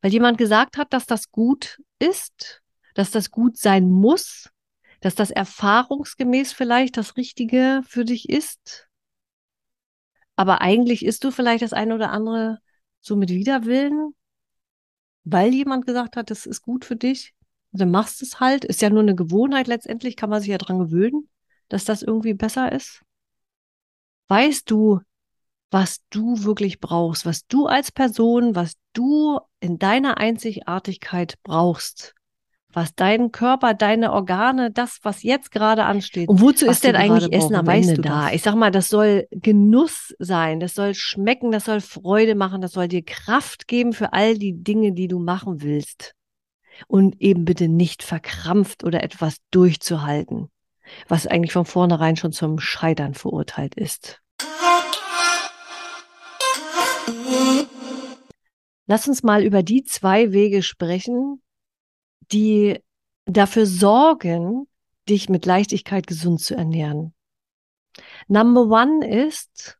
Weil 0.00 0.12
jemand 0.12 0.36
gesagt 0.36 0.78
hat, 0.78 0.92
dass 0.92 1.06
das 1.06 1.30
gut 1.30 1.80
ist, 2.00 2.60
dass 2.94 3.12
das 3.12 3.30
gut 3.30 3.56
sein 3.56 3.88
muss, 3.88 4.50
dass 5.02 5.16
das 5.16 5.30
erfahrungsgemäß 5.30 6.52
vielleicht 6.52 6.96
das 6.96 7.16
Richtige 7.16 7.82
für 7.86 8.04
dich 8.04 8.28
ist. 8.28 8.88
Aber 10.36 10.62
eigentlich 10.62 11.04
isst 11.04 11.24
du 11.24 11.32
vielleicht 11.32 11.62
das 11.62 11.72
eine 11.72 11.94
oder 11.96 12.10
andere 12.10 12.60
so 13.00 13.16
mit 13.16 13.30
Widerwillen, 13.30 14.14
weil 15.24 15.52
jemand 15.52 15.86
gesagt 15.86 16.16
hat, 16.16 16.30
das 16.30 16.46
ist 16.46 16.62
gut 16.62 16.84
für 16.84 16.96
dich. 16.96 17.34
Und 17.72 17.80
dann 17.80 17.90
machst 17.90 18.20
du 18.20 18.24
es 18.24 18.38
halt. 18.38 18.64
Ist 18.64 18.80
ja 18.80 18.90
nur 18.90 19.02
eine 19.02 19.16
Gewohnheit 19.16 19.66
letztendlich, 19.66 20.16
kann 20.16 20.30
man 20.30 20.40
sich 20.40 20.50
ja 20.50 20.58
dran 20.58 20.78
gewöhnen, 20.78 21.28
dass 21.68 21.84
das 21.84 22.02
irgendwie 22.02 22.34
besser 22.34 22.70
ist. 22.70 23.02
Weißt 24.28 24.70
du, 24.70 25.00
was 25.72 25.98
du 26.10 26.44
wirklich 26.44 26.78
brauchst, 26.78 27.26
was 27.26 27.46
du 27.48 27.66
als 27.66 27.90
Person, 27.90 28.54
was 28.54 28.74
du 28.92 29.40
in 29.58 29.80
deiner 29.80 30.18
Einzigartigkeit 30.18 31.42
brauchst, 31.42 32.14
was 32.72 32.94
dein 32.94 33.32
Körper, 33.32 33.74
deine 33.74 34.12
Organe, 34.12 34.70
das, 34.70 34.98
was 35.02 35.22
jetzt 35.22 35.50
gerade 35.50 35.84
ansteht. 35.84 36.28
Und 36.28 36.40
wozu 36.40 36.66
ist 36.66 36.84
denn 36.84 36.96
eigentlich 36.96 37.32
Essen 37.32 37.54
am 37.54 37.68
Ende 37.68 38.00
da? 38.00 38.30
Ich 38.30 38.42
sag 38.42 38.54
mal, 38.54 38.70
das 38.70 38.88
soll 38.88 39.26
Genuss 39.30 40.14
sein, 40.18 40.60
das 40.60 40.74
soll 40.74 40.94
schmecken, 40.94 41.52
das 41.52 41.66
soll 41.66 41.80
Freude 41.80 42.34
machen, 42.34 42.60
das 42.60 42.72
soll 42.72 42.88
dir 42.88 43.04
Kraft 43.04 43.68
geben 43.68 43.92
für 43.92 44.12
all 44.12 44.38
die 44.38 44.62
Dinge, 44.62 44.92
die 44.92 45.08
du 45.08 45.18
machen 45.18 45.62
willst 45.62 46.14
und 46.88 47.20
eben 47.20 47.44
bitte 47.44 47.68
nicht 47.68 48.02
verkrampft 48.02 48.84
oder 48.84 49.02
etwas 49.02 49.36
durchzuhalten, 49.50 50.50
was 51.08 51.26
eigentlich 51.26 51.52
von 51.52 51.64
vornherein 51.64 52.16
schon 52.16 52.32
zum 52.32 52.58
Scheitern 52.58 53.14
verurteilt 53.14 53.74
ist. 53.74 54.20
Lass 58.86 59.08
uns 59.08 59.22
mal 59.22 59.44
über 59.44 59.62
die 59.62 59.84
zwei 59.84 60.32
Wege 60.32 60.62
sprechen, 60.62 61.40
die 62.32 62.80
dafür 63.24 63.66
sorgen, 63.66 64.66
dich 65.08 65.28
mit 65.28 65.46
Leichtigkeit 65.46 66.06
gesund 66.06 66.40
zu 66.40 66.54
ernähren. 66.54 67.14
Number 68.28 68.62
one 68.62 69.06
ist, 69.06 69.78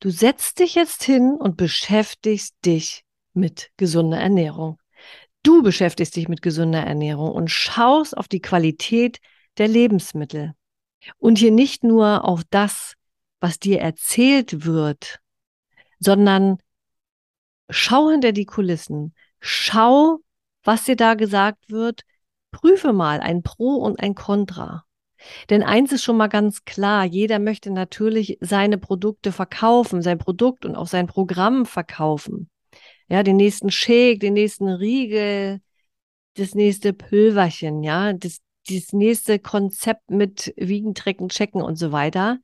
du 0.00 0.10
setzt 0.10 0.58
dich 0.58 0.74
jetzt 0.74 1.02
hin 1.02 1.36
und 1.38 1.56
beschäftigst 1.56 2.54
dich 2.64 3.04
mit 3.32 3.70
gesunder 3.76 4.18
Ernährung. 4.18 4.78
Du 5.42 5.62
beschäftigst 5.62 6.16
dich 6.16 6.28
mit 6.28 6.42
gesunder 6.42 6.82
Ernährung 6.82 7.32
und 7.32 7.50
schaust 7.50 8.16
auf 8.16 8.28
die 8.28 8.40
Qualität 8.42 9.20
der 9.56 9.68
Lebensmittel. 9.68 10.54
Und 11.16 11.38
hier 11.38 11.50
nicht 11.50 11.82
nur 11.82 12.24
auf 12.24 12.42
das, 12.50 12.94
was 13.40 13.58
dir 13.58 13.80
erzählt 13.80 14.66
wird, 14.66 15.20
sondern 15.98 16.58
schau 17.70 18.10
hinter 18.10 18.32
die 18.32 18.44
Kulissen. 18.44 19.14
Schau, 19.40 20.18
was 20.64 20.84
dir 20.84 20.96
da 20.96 21.14
gesagt 21.14 21.70
wird. 21.70 22.02
Prüfe 22.50 22.92
mal 22.92 23.20
ein 23.20 23.42
Pro 23.42 23.76
und 23.76 24.00
ein 24.00 24.14
Contra. 24.14 24.84
Denn 25.50 25.62
eins 25.62 25.92
ist 25.92 26.02
schon 26.02 26.16
mal 26.16 26.28
ganz 26.28 26.64
klar, 26.64 27.04
jeder 27.04 27.38
möchte 27.38 27.70
natürlich 27.70 28.38
seine 28.40 28.78
Produkte 28.78 29.32
verkaufen, 29.32 30.02
sein 30.02 30.18
Produkt 30.18 30.64
und 30.64 30.76
auch 30.76 30.86
sein 30.86 31.06
Programm 31.06 31.66
verkaufen 31.66 32.50
ja, 33.10 33.22
den 33.24 33.36
nächsten 33.36 33.70
Shake, 33.70 34.20
den 34.20 34.34
nächsten 34.34 34.68
Riegel, 34.68 35.60
das 36.34 36.54
nächste 36.54 36.92
Pülverchen, 36.92 37.82
ja, 37.82 38.12
das, 38.12 38.40
das 38.68 38.92
nächste 38.92 39.40
Konzept 39.40 40.10
mit 40.10 40.54
Wiegen, 40.56 40.94
Trecken, 40.94 41.28
Checken 41.28 41.60
und 41.60 41.76
so 41.76 41.90
weiter. 41.92 42.38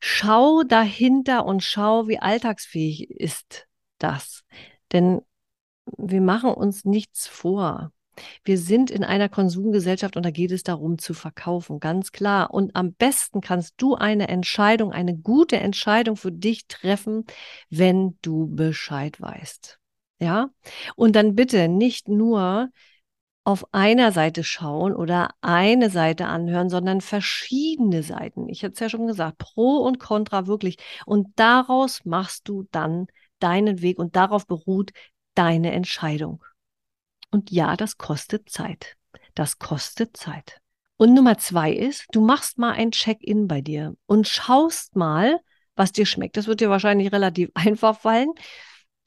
Schau 0.00 0.62
dahinter 0.62 1.44
und 1.44 1.62
schau, 1.62 2.08
wie 2.08 2.18
alltagsfähig 2.18 3.10
ist 3.10 3.68
das. 3.98 4.42
Denn 4.92 5.20
wir 5.98 6.20
machen 6.20 6.50
uns 6.50 6.84
nichts 6.84 7.26
vor. 7.26 7.92
Wir 8.44 8.58
sind 8.58 8.90
in 8.90 9.04
einer 9.04 9.28
Konsumgesellschaft 9.28 10.16
und 10.16 10.24
da 10.24 10.30
geht 10.30 10.50
es 10.50 10.62
darum 10.62 10.98
zu 10.98 11.14
verkaufen, 11.14 11.80
ganz 11.80 12.12
klar. 12.12 12.52
Und 12.52 12.76
am 12.76 12.92
besten 12.92 13.40
kannst 13.40 13.74
du 13.78 13.94
eine 13.94 14.28
Entscheidung, 14.28 14.92
eine 14.92 15.16
gute 15.16 15.56
Entscheidung 15.56 16.16
für 16.16 16.32
dich 16.32 16.66
treffen, 16.66 17.24
wenn 17.70 18.18
du 18.22 18.48
Bescheid 18.48 19.20
weißt. 19.20 19.78
Ja, 20.18 20.50
und 20.96 21.16
dann 21.16 21.34
bitte 21.34 21.68
nicht 21.68 22.08
nur 22.08 22.70
auf 23.44 23.72
einer 23.72 24.12
Seite 24.12 24.44
schauen 24.44 24.94
oder 24.94 25.30
eine 25.40 25.88
Seite 25.88 26.26
anhören, 26.26 26.68
sondern 26.68 27.00
verschiedene 27.00 28.02
Seiten. 28.02 28.48
Ich 28.48 28.62
hatte 28.62 28.74
es 28.74 28.80
ja 28.80 28.90
schon 28.90 29.06
gesagt, 29.06 29.38
Pro 29.38 29.78
und 29.78 29.98
Contra 29.98 30.46
wirklich. 30.46 30.76
Und 31.06 31.28
daraus 31.36 32.04
machst 32.04 32.48
du 32.48 32.66
dann 32.70 33.06
deinen 33.38 33.80
Weg 33.80 33.98
und 33.98 34.14
darauf 34.14 34.46
beruht 34.46 34.90
deine 35.40 35.72
Entscheidung. 35.72 36.44
Und 37.30 37.50
ja, 37.50 37.74
das 37.74 37.96
kostet 37.96 38.50
Zeit. 38.50 38.98
Das 39.34 39.58
kostet 39.58 40.14
Zeit. 40.14 40.60
Und 40.98 41.14
Nummer 41.14 41.38
zwei 41.38 41.72
ist, 41.72 42.04
du 42.12 42.20
machst 42.20 42.58
mal 42.58 42.72
ein 42.72 42.90
Check-in 42.90 43.48
bei 43.48 43.62
dir 43.62 43.96
und 44.04 44.28
schaust 44.28 44.96
mal, 44.96 45.40
was 45.76 45.92
dir 45.92 46.04
schmeckt. 46.04 46.36
Das 46.36 46.46
wird 46.46 46.60
dir 46.60 46.68
wahrscheinlich 46.68 47.10
relativ 47.10 47.50
einfach 47.54 47.98
fallen 47.98 48.28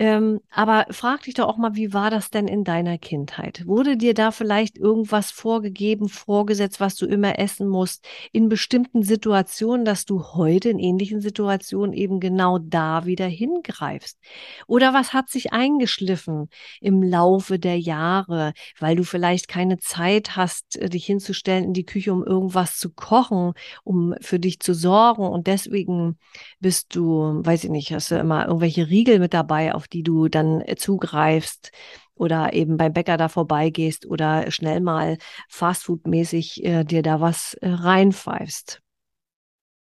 Ähm, 0.03 0.41
aber 0.49 0.85
frag 0.89 1.21
dich 1.21 1.35
doch 1.35 1.47
auch 1.47 1.55
mal, 1.55 1.75
wie 1.75 1.93
war 1.93 2.09
das 2.11 2.29
denn 2.29 2.49
in 2.49 2.65
deiner 2.65 2.97
Kindheit? 2.97 3.65
Wurde 3.65 3.95
dir 3.95 4.13
da 4.13 4.31
vielleicht 4.31 4.77
irgendwas 4.77 5.31
vorgegeben, 5.31 6.09
vorgesetzt, 6.09 6.81
was 6.81 6.95
du 6.97 7.05
immer 7.05 7.39
essen 7.39 7.69
musst, 7.69 8.05
in 8.33 8.49
bestimmten 8.49 9.03
Situationen, 9.03 9.85
dass 9.85 10.03
du 10.03 10.21
heute 10.33 10.67
in 10.67 10.79
ähnlichen 10.79 11.21
Situationen 11.21 11.93
eben 11.93 12.19
genau 12.19 12.57
da 12.59 13.05
wieder 13.05 13.27
hingreifst? 13.27 14.19
Oder 14.67 14.93
was 14.93 15.13
hat 15.13 15.29
sich 15.29 15.53
eingeschliffen 15.53 16.49
im 16.81 17.01
Laufe 17.01 17.57
der 17.57 17.79
Jahre, 17.79 18.51
weil 18.81 18.97
du 18.97 19.05
vielleicht 19.05 19.47
keine 19.47 19.77
Zeit 19.77 20.35
hast, 20.35 20.75
äh, 20.75 20.89
dich 20.89 21.05
hinzustellen 21.05 21.63
in 21.63 21.73
die 21.73 21.85
Küche, 21.85 22.11
um 22.11 22.25
irgendwas 22.25 22.77
zu 22.77 22.89
kochen, 22.89 23.53
um 23.85 24.15
für 24.19 24.37
dich 24.37 24.59
zu 24.59 24.73
sorgen 24.73 25.23
und 25.23 25.47
deswegen 25.47 26.17
bist 26.59 26.93
du, 26.93 27.39
weiß 27.41 27.63
ich 27.63 27.69
nicht, 27.69 27.93
hast 27.93 28.11
du 28.11 28.15
immer 28.15 28.47
irgendwelche 28.47 28.89
Riegel 28.89 29.19
mit 29.19 29.33
dabei, 29.33 29.73
auf 29.73 29.87
die 29.93 30.03
du 30.03 30.27
dann 30.27 30.61
äh, 30.61 30.75
zugreifst 30.75 31.71
oder 32.15 32.53
eben 32.53 32.77
beim 32.77 32.93
Bäcker 32.93 33.17
da 33.17 33.29
vorbeigehst 33.29 34.05
oder 34.05 34.51
schnell 34.51 34.81
mal 34.81 35.17
Fastfood-mäßig 35.49 36.63
äh, 36.63 36.83
dir 36.83 37.01
da 37.01 37.21
was 37.21 37.55
äh, 37.55 37.69
reinpfeifst. 37.69 38.81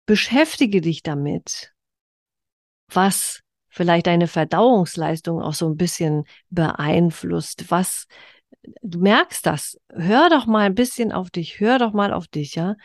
Beschäftige 0.06 0.82
dich 0.82 1.02
damit, 1.04 1.74
was 2.88 3.42
vielleicht 3.68 4.08
deine 4.08 4.28
Verdauungsleistung 4.28 5.42
auch 5.42 5.54
so 5.54 5.68
ein 5.68 5.78
bisschen 5.78 6.24
beeinflusst, 6.50 7.70
was 7.72 8.08
du 8.82 9.00
merkst 9.00 9.46
das. 9.46 9.78
Hör 9.92 10.30
doch 10.30 10.46
mal 10.46 10.66
ein 10.66 10.76
bisschen 10.76 11.12
auf 11.12 11.30
dich, 11.30 11.60
hör 11.60 11.80
doch 11.80 11.94
mal 11.94 12.14
auf 12.14 12.28
dich, 12.28 12.56
ja 12.56 12.76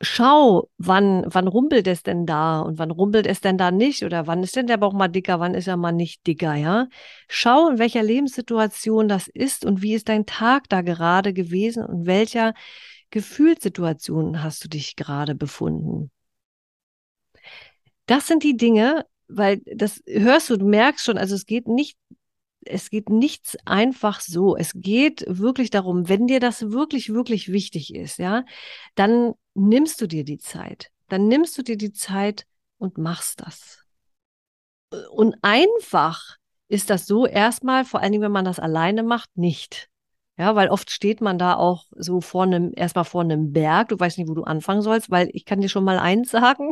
schau, 0.00 0.70
wann, 0.78 1.24
wann 1.26 1.46
rumpelt 1.46 1.86
es 1.86 2.02
denn 2.02 2.24
da 2.24 2.60
und 2.60 2.78
wann 2.78 2.90
rumpelt 2.90 3.26
es 3.26 3.40
denn 3.40 3.58
da 3.58 3.70
nicht 3.70 4.02
oder 4.02 4.26
wann 4.26 4.42
ist 4.42 4.56
denn 4.56 4.66
der 4.66 4.78
Bauch 4.78 4.94
mal 4.94 5.08
dicker, 5.08 5.40
wann 5.40 5.54
ist 5.54 5.68
er 5.68 5.76
mal 5.76 5.92
nicht 5.92 6.26
dicker, 6.26 6.54
ja? 6.54 6.88
Schau, 7.28 7.68
in 7.68 7.78
welcher 7.78 8.02
Lebenssituation 8.02 9.08
das 9.08 9.28
ist 9.28 9.64
und 9.66 9.82
wie 9.82 9.94
ist 9.94 10.08
dein 10.08 10.24
Tag 10.26 10.68
da 10.70 10.80
gerade 10.80 11.34
gewesen 11.34 11.84
und 11.84 12.06
welcher 12.06 12.54
Gefühlssituation 13.10 14.42
hast 14.42 14.64
du 14.64 14.68
dich 14.68 14.96
gerade 14.96 15.34
befunden. 15.34 16.10
Das 18.06 18.26
sind 18.26 18.42
die 18.42 18.56
Dinge, 18.56 19.04
weil 19.28 19.60
das 19.66 20.02
hörst 20.06 20.48
du, 20.50 20.56
du 20.56 20.66
merkst 20.66 21.04
schon, 21.04 21.18
also 21.18 21.34
es 21.34 21.44
geht 21.46 21.68
nicht 21.68 21.98
es 22.66 22.90
geht 22.90 23.08
nichts 23.08 23.56
einfach 23.64 24.20
so. 24.20 24.56
Es 24.56 24.72
geht 24.74 25.24
wirklich 25.26 25.70
darum, 25.70 26.08
wenn 26.08 26.26
dir 26.26 26.40
das 26.40 26.70
wirklich, 26.70 27.12
wirklich 27.12 27.50
wichtig 27.50 27.94
ist, 27.94 28.18
ja, 28.18 28.44
dann 28.94 29.32
nimmst 29.68 30.00
du 30.00 30.06
dir 30.06 30.24
die 30.24 30.38
Zeit. 30.38 30.90
Dann 31.08 31.28
nimmst 31.28 31.58
du 31.58 31.62
dir 31.62 31.76
die 31.76 31.92
Zeit 31.92 32.46
und 32.78 32.98
machst 32.98 33.40
das. 33.40 33.84
Und 35.10 35.36
einfach 35.42 36.36
ist 36.68 36.88
das 36.88 37.06
so 37.06 37.26
erstmal, 37.26 37.84
vor 37.84 38.00
allen 38.00 38.12
Dingen, 38.12 38.22
wenn 38.22 38.32
man 38.32 38.44
das 38.44 38.58
alleine 38.58 39.02
macht, 39.02 39.36
nicht. 39.36 39.89
Ja, 40.40 40.54
weil 40.56 40.70
oft 40.70 40.90
steht 40.90 41.20
man 41.20 41.36
da 41.36 41.54
auch 41.56 41.84
so 41.94 42.22
vor 42.22 42.44
einem, 42.44 42.72
erstmal 42.74 43.04
vor 43.04 43.20
einem 43.20 43.52
Berg. 43.52 43.88
Du 43.88 44.00
weißt 44.00 44.16
nicht, 44.16 44.26
wo 44.26 44.32
du 44.32 44.42
anfangen 44.44 44.80
sollst, 44.80 45.10
weil 45.10 45.28
ich 45.34 45.44
kann 45.44 45.60
dir 45.60 45.68
schon 45.68 45.84
mal 45.84 45.98
eins 45.98 46.30
sagen. 46.30 46.70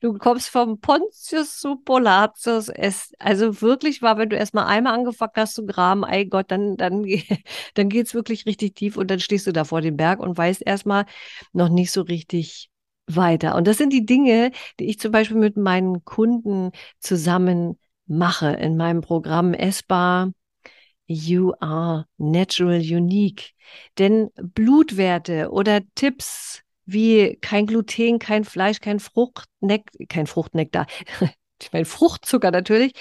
du 0.00 0.14
kommst 0.14 0.48
vom 0.48 0.80
Pontius 0.80 1.58
zu 1.60 1.76
Pilatus. 1.76 2.70
Es, 2.70 3.12
also 3.18 3.60
wirklich 3.60 4.00
war, 4.00 4.16
wenn 4.16 4.30
du 4.30 4.36
erstmal 4.36 4.64
einmal 4.64 4.94
angefangen 4.94 5.32
hast 5.36 5.54
zu 5.54 5.66
graben, 5.66 6.02
ey 6.02 6.24
Gott, 6.24 6.50
dann, 6.50 6.78
dann, 6.78 7.04
dann 7.74 7.90
geht's 7.90 8.14
wirklich 8.14 8.46
richtig 8.46 8.74
tief 8.74 8.96
und 8.96 9.10
dann 9.10 9.20
stehst 9.20 9.46
du 9.46 9.52
da 9.52 9.64
vor 9.64 9.82
dem 9.82 9.98
Berg 9.98 10.20
und 10.20 10.38
weißt 10.38 10.62
erstmal 10.64 11.04
noch 11.52 11.68
nicht 11.68 11.92
so 11.92 12.00
richtig 12.00 12.70
weiter. 13.06 13.54
Und 13.54 13.66
das 13.66 13.76
sind 13.76 13.92
die 13.92 14.06
Dinge, 14.06 14.50
die 14.80 14.86
ich 14.86 14.98
zum 14.98 15.12
Beispiel 15.12 15.36
mit 15.36 15.58
meinen 15.58 16.06
Kunden 16.06 16.70
zusammen 17.00 17.78
mache 18.06 18.48
in 18.52 18.78
meinem 18.78 19.02
Programm 19.02 19.52
Essbar 19.52 20.32
You 21.08 21.54
are 21.60 22.06
natural 22.18 22.80
unique. 22.80 23.54
Denn 23.98 24.30
Blutwerte 24.36 25.50
oder 25.50 25.80
Tipps 25.94 26.62
wie 26.84 27.36
kein 27.40 27.66
Gluten, 27.66 28.18
kein 28.18 28.44
Fleisch, 28.44 28.80
kein 28.80 29.00
Fruchtneck, 29.00 29.90
kein 30.08 30.26
Fruchtnektar, 30.26 30.86
ich 31.60 31.72
meine 31.72 31.86
Fruchtzucker 31.86 32.50
natürlich, 32.50 32.92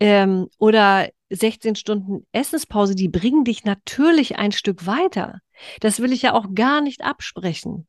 ähm, 0.00 0.48
oder 0.58 1.08
16 1.30 1.76
Stunden 1.76 2.26
Essenspause, 2.32 2.94
die 2.94 3.08
bringen 3.08 3.44
dich 3.44 3.64
natürlich 3.64 4.36
ein 4.36 4.52
Stück 4.52 4.86
weiter. 4.86 5.40
Das 5.80 6.00
will 6.00 6.12
ich 6.12 6.22
ja 6.22 6.34
auch 6.34 6.54
gar 6.54 6.80
nicht 6.80 7.02
absprechen. 7.02 7.86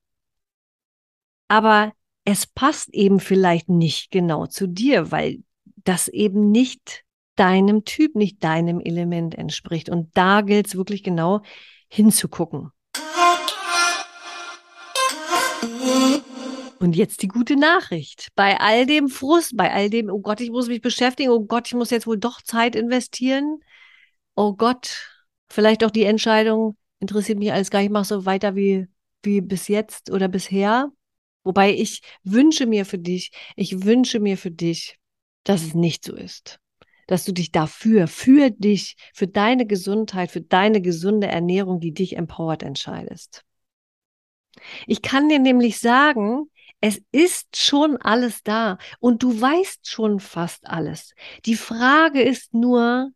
Aber 1.50 1.92
es 2.24 2.48
passt 2.48 2.94
eben 2.94 3.20
vielleicht 3.20 3.68
nicht 3.68 4.12
genau 4.12 4.46
zu 4.48 4.68
dir, 4.68 5.12
weil 5.12 5.44
das 5.84 6.08
eben 6.08 6.52
nicht 6.52 7.04
deinem 7.42 7.86
Typ, 7.86 8.14
nicht 8.14 8.44
deinem 8.44 8.80
Element 8.80 9.34
entspricht. 9.34 9.90
Und 9.90 10.16
da 10.16 10.42
gilt 10.42 10.68
es 10.68 10.76
wirklich 10.76 11.02
genau 11.02 11.42
hinzugucken. 11.88 12.70
Und 16.78 16.96
jetzt 16.96 17.24
die 17.24 17.28
gute 17.28 17.56
Nachricht. 17.56 18.28
Bei 18.36 18.60
all 18.60 18.86
dem 18.86 19.10
Frust, 19.10 19.58
bei 19.58 19.74
all 19.74 19.90
dem, 19.90 20.12
oh 20.12 20.20
Gott, 20.20 20.40
ich 20.40 20.52
muss 20.52 20.68
mich 20.68 20.82
beschäftigen, 20.82 21.32
oh 21.32 21.42
Gott, 21.44 21.66
ich 21.66 21.74
muss 21.74 21.90
jetzt 21.90 22.06
wohl 22.06 22.20
doch 22.20 22.44
Zeit 22.44 22.76
investieren. 22.76 23.60
Oh 24.36 24.54
Gott, 24.54 25.10
vielleicht 25.50 25.84
auch 25.84 25.92
die 25.92 26.04
Entscheidung, 26.04 26.78
interessiert 27.00 27.40
mich 27.40 27.52
alles 27.52 27.72
gar 27.72 27.80
nicht, 27.80 27.88
ich 27.88 27.92
mache 27.92 28.06
so 28.06 28.26
weiter 28.26 28.56
wie, 28.56 28.88
wie 29.24 29.42
bis 29.42 29.68
jetzt 29.68 30.12
oder 30.12 30.28
bisher. 30.28 30.92
Wobei 31.44 31.74
ich 31.74 32.04
wünsche 32.24 32.68
mir 32.68 32.86
für 32.86 33.00
dich, 33.00 33.32
ich 33.56 33.84
wünsche 33.84 34.20
mir 34.20 34.38
für 34.38 34.52
dich, 34.52 35.00
dass 35.44 35.64
es 35.64 35.74
nicht 35.74 36.06
so 36.06 36.16
ist 36.16 36.61
dass 37.12 37.26
du 37.26 37.34
dich 37.34 37.52
dafür, 37.52 38.08
für 38.08 38.52
dich, 38.52 38.96
für 39.14 39.28
deine 39.28 39.66
Gesundheit, 39.66 40.32
für 40.32 40.40
deine 40.40 40.82
gesunde 40.82 41.28
Ernährung, 41.28 41.82
die 41.82 41.94
dich 41.94 42.16
empowert, 42.16 42.64
entscheidest. 42.64 43.44
Ich 44.88 45.02
kann 45.02 45.28
dir 45.28 45.40
nämlich 45.40 45.80
sagen, 45.80 46.50
es 46.80 47.02
ist 47.12 47.58
schon 47.58 47.98
alles 47.98 48.44
da 48.44 48.78
und 49.00 49.24
du 49.24 49.42
weißt 49.42 49.90
schon 49.90 50.22
fast 50.22 50.68
alles. 50.68 51.14
Die 51.46 51.56
Frage 51.56 52.22
ist 52.22 52.54
nur, 52.54 53.12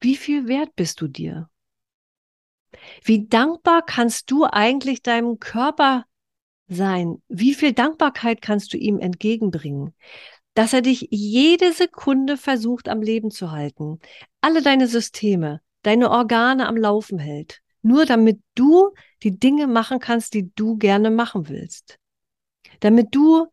wie 0.00 0.16
viel 0.16 0.48
wert 0.48 0.74
bist 0.74 1.00
du 1.00 1.06
dir? 1.06 1.48
Wie 3.04 3.28
dankbar 3.28 3.82
kannst 3.86 4.32
du 4.32 4.46
eigentlich 4.46 5.02
deinem 5.04 5.38
Körper 5.38 6.06
sein? 6.66 7.22
Wie 7.28 7.54
viel 7.54 7.72
Dankbarkeit 7.72 8.42
kannst 8.42 8.72
du 8.72 8.78
ihm 8.78 8.98
entgegenbringen? 8.98 9.94
Dass 10.54 10.72
er 10.72 10.82
dich 10.82 11.08
jede 11.10 11.72
Sekunde 11.72 12.36
versucht 12.36 12.88
am 12.88 13.02
Leben 13.02 13.30
zu 13.30 13.50
halten, 13.50 14.00
alle 14.40 14.62
deine 14.62 14.86
Systeme, 14.86 15.60
deine 15.82 16.10
Organe 16.10 16.66
am 16.66 16.76
Laufen 16.76 17.18
hält, 17.18 17.60
nur 17.82 18.04
damit 18.06 18.40
du 18.54 18.90
die 19.22 19.38
Dinge 19.38 19.66
machen 19.66 20.00
kannst, 20.00 20.34
die 20.34 20.50
du 20.54 20.76
gerne 20.76 21.10
machen 21.10 21.48
willst, 21.48 21.98
damit 22.80 23.14
du 23.14 23.46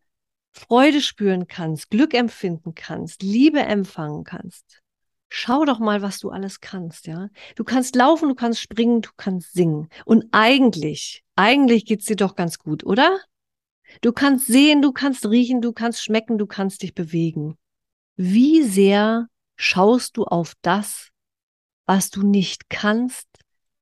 Freude 0.52 1.00
spüren 1.00 1.46
kannst, 1.46 1.90
Glück 1.90 2.14
empfinden 2.14 2.74
kannst, 2.74 3.22
Liebe 3.22 3.60
empfangen 3.60 4.24
kannst. 4.24 4.82
Schau 5.28 5.64
doch 5.64 5.78
mal, 5.78 6.02
was 6.02 6.18
du 6.18 6.30
alles 6.30 6.60
kannst, 6.60 7.06
ja? 7.06 7.28
Du 7.54 7.62
kannst 7.62 7.94
laufen, 7.94 8.28
du 8.30 8.34
kannst 8.34 8.60
springen, 8.60 9.02
du 9.02 9.10
kannst 9.16 9.52
singen. 9.52 9.88
Und 10.06 10.24
eigentlich, 10.32 11.22
eigentlich 11.36 11.84
geht's 11.84 12.06
dir 12.06 12.16
doch 12.16 12.34
ganz 12.34 12.58
gut, 12.58 12.84
oder? 12.84 13.20
Du 14.00 14.12
kannst 14.12 14.46
sehen, 14.46 14.82
du 14.82 14.92
kannst 14.92 15.26
riechen, 15.26 15.60
du 15.60 15.72
kannst 15.72 16.02
schmecken, 16.02 16.38
du 16.38 16.46
kannst 16.46 16.82
dich 16.82 16.94
bewegen. 16.94 17.56
Wie 18.16 18.62
sehr 18.62 19.28
schaust 19.56 20.16
du 20.16 20.24
auf 20.24 20.54
das, 20.62 21.08
was 21.86 22.10
du 22.10 22.26
nicht 22.26 22.68
kannst 22.68 23.26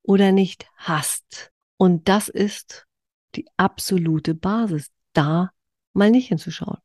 oder 0.03 0.33
nicht 0.33 0.66
hast? 0.77 1.51
Und 1.77 2.09
das 2.09 2.29
ist 2.29 2.87
die 3.35 3.47
absolute 3.57 4.35
Basis, 4.35 4.90
da 5.12 5.51
mal 5.92 6.11
nicht 6.11 6.29
hinzuschauen. 6.29 6.79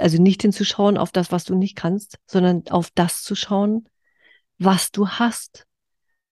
Also 0.00 0.22
nicht 0.22 0.42
hinzuschauen 0.42 0.96
auf 0.96 1.10
das, 1.10 1.32
was 1.32 1.44
du 1.44 1.56
nicht 1.56 1.74
kannst, 1.74 2.18
sondern 2.26 2.62
auf 2.68 2.90
das 2.94 3.22
zu 3.22 3.34
schauen, 3.34 3.88
was 4.58 4.92
du 4.92 5.08
hast 5.08 5.66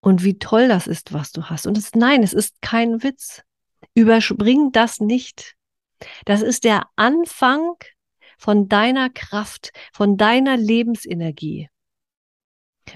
und 0.01 0.23
wie 0.23 0.39
toll 0.39 0.69
das 0.69 0.87
ist, 0.87 1.13
was 1.13 1.33
du 1.33 1.45
hast. 1.45 1.67
Und 1.67 1.77
es, 1.77 1.95
nein, 1.95 2.23
es 2.23 2.33
ist 2.33 2.63
kein 2.63 3.03
Witz. 3.03 3.43
Überspring 3.95 4.71
das 4.73 5.01
nicht. 5.01 5.57
Das 6.25 6.43
ist 6.43 6.65
der 6.65 6.85
Anfang 6.97 7.75
von 8.39 8.69
deiner 8.69 9.11
Kraft, 9.11 9.71
von 9.93 10.17
deiner 10.17 10.57
Lebensenergie. 10.57 11.69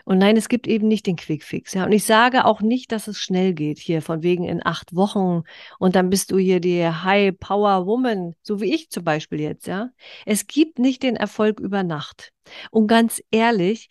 Und 0.04 0.18
nein, 0.18 0.36
es 0.36 0.48
gibt 0.48 0.66
eben 0.66 0.88
nicht 0.88 1.06
den 1.06 1.16
Quickfix. 1.16 1.74
Ja. 1.74 1.84
Und 1.84 1.92
ich 1.92 2.04
sage 2.04 2.44
auch 2.44 2.60
nicht, 2.60 2.92
dass 2.92 3.06
es 3.06 3.18
schnell 3.18 3.54
geht, 3.54 3.78
hier 3.78 4.02
von 4.02 4.22
wegen 4.22 4.44
in 4.44 4.64
acht 4.64 4.94
Wochen 4.94 5.42
und 5.78 5.94
dann 5.94 6.10
bist 6.10 6.30
du 6.30 6.38
hier 6.38 6.60
die 6.60 6.86
High 6.86 7.38
Power 7.38 7.86
Woman, 7.86 8.34
so 8.42 8.60
wie 8.60 8.74
ich 8.74 8.90
zum 8.90 9.04
Beispiel 9.04 9.40
jetzt, 9.40 9.66
ja. 9.66 9.90
Es 10.26 10.46
gibt 10.46 10.78
nicht 10.78 11.02
den 11.02 11.16
Erfolg 11.16 11.60
über 11.60 11.82
Nacht. 11.82 12.32
Und 12.70 12.86
ganz 12.88 13.22
ehrlich, 13.30 13.88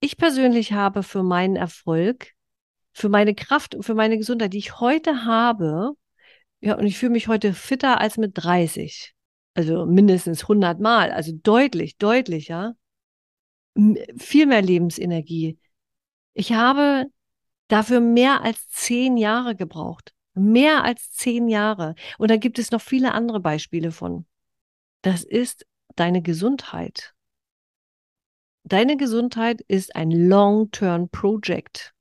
ich 0.00 0.16
persönlich 0.16 0.72
habe 0.72 1.02
für 1.02 1.22
meinen 1.22 1.56
Erfolg, 1.56 2.32
für 2.92 3.08
meine 3.08 3.34
Kraft 3.34 3.74
und 3.74 3.82
für 3.82 3.94
meine 3.94 4.18
Gesundheit, 4.18 4.52
die 4.52 4.58
ich 4.58 4.80
heute 4.80 5.24
habe, 5.24 5.92
ja, 6.60 6.76
und 6.76 6.86
ich 6.86 6.98
fühle 6.98 7.12
mich 7.12 7.28
heute 7.28 7.52
fitter 7.54 8.00
als 8.00 8.16
mit 8.16 8.32
30. 8.34 9.14
Also 9.54 9.86
mindestens 9.86 10.42
100 10.42 10.80
Mal, 10.80 11.10
also 11.10 11.32
deutlich, 11.32 11.96
deutlich, 11.98 12.48
ja. 12.48 12.74
viel 14.16 14.46
mehr 14.46 14.62
Lebensenergie. 14.62 15.58
Ich 16.34 16.52
habe 16.52 17.06
dafür 17.68 18.00
mehr 18.00 18.42
als 18.42 18.68
zehn 18.68 19.16
Jahre 19.16 19.56
gebraucht. 19.56 20.14
Mehr 20.34 20.84
als 20.84 21.12
zehn 21.12 21.48
Jahre. 21.48 21.94
Und 22.18 22.30
da 22.30 22.36
gibt 22.36 22.58
es 22.58 22.70
noch 22.70 22.80
viele 22.80 23.12
andere 23.12 23.40
Beispiele 23.40 23.90
von. 23.90 24.26
Das 25.02 25.24
ist 25.24 25.66
deine 25.96 26.22
Gesundheit. 26.22 27.14
Deine 28.64 28.96
Gesundheit 28.96 29.62
ist 29.62 29.96
ein 29.96 30.10
Long-Term-Project, 30.10 31.94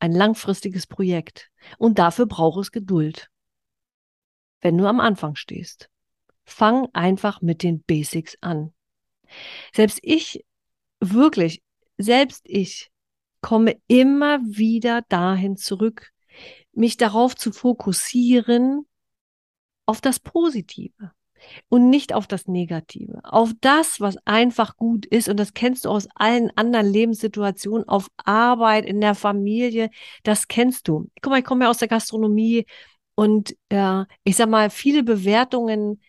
ein 0.00 0.12
langfristiges 0.12 0.86
Projekt. 0.86 1.50
Und 1.78 1.98
dafür 1.98 2.26
braucht 2.26 2.60
es 2.60 2.72
Geduld. 2.72 3.30
Wenn 4.60 4.76
du 4.76 4.86
am 4.86 5.00
Anfang 5.00 5.36
stehst, 5.36 5.88
fang 6.44 6.88
einfach 6.92 7.40
mit 7.40 7.62
den 7.62 7.82
Basics 7.82 8.36
an. 8.40 8.72
Selbst 9.72 10.00
ich, 10.02 10.44
wirklich, 11.00 11.62
selbst 11.96 12.42
ich 12.44 12.90
komme 13.40 13.80
immer 13.86 14.40
wieder 14.42 15.02
dahin 15.08 15.56
zurück, 15.56 16.10
mich 16.72 16.96
darauf 16.96 17.34
zu 17.36 17.52
fokussieren, 17.52 18.86
auf 19.86 20.00
das 20.00 20.20
Positive 20.20 21.12
und 21.68 21.90
nicht 21.90 22.12
auf 22.12 22.26
das 22.26 22.46
Negative, 22.46 23.20
auf 23.24 23.52
das, 23.60 24.00
was 24.00 24.16
einfach 24.24 24.76
gut 24.76 25.04
ist. 25.06 25.28
Und 25.28 25.38
das 25.38 25.52
kennst 25.52 25.84
du 25.84 25.88
aus 25.88 26.06
allen 26.14 26.50
anderen 26.56 26.86
Lebenssituationen, 26.86 27.88
auf 27.88 28.08
Arbeit, 28.24 28.84
in 28.84 29.00
der 29.00 29.14
Familie, 29.14 29.90
das 30.22 30.48
kennst 30.48 30.86
du. 30.86 31.10
Guck 31.22 31.30
mal, 31.30 31.38
ich 31.40 31.44
komme 31.44 31.64
ja 31.64 31.70
aus 31.70 31.78
der 31.78 31.88
Gastronomie 31.88 32.66
und 33.20 33.54
äh, 33.68 34.04
ich 34.24 34.36
sag 34.36 34.48
mal, 34.48 34.70
viele 34.70 35.02
Bewertungen 35.02 36.00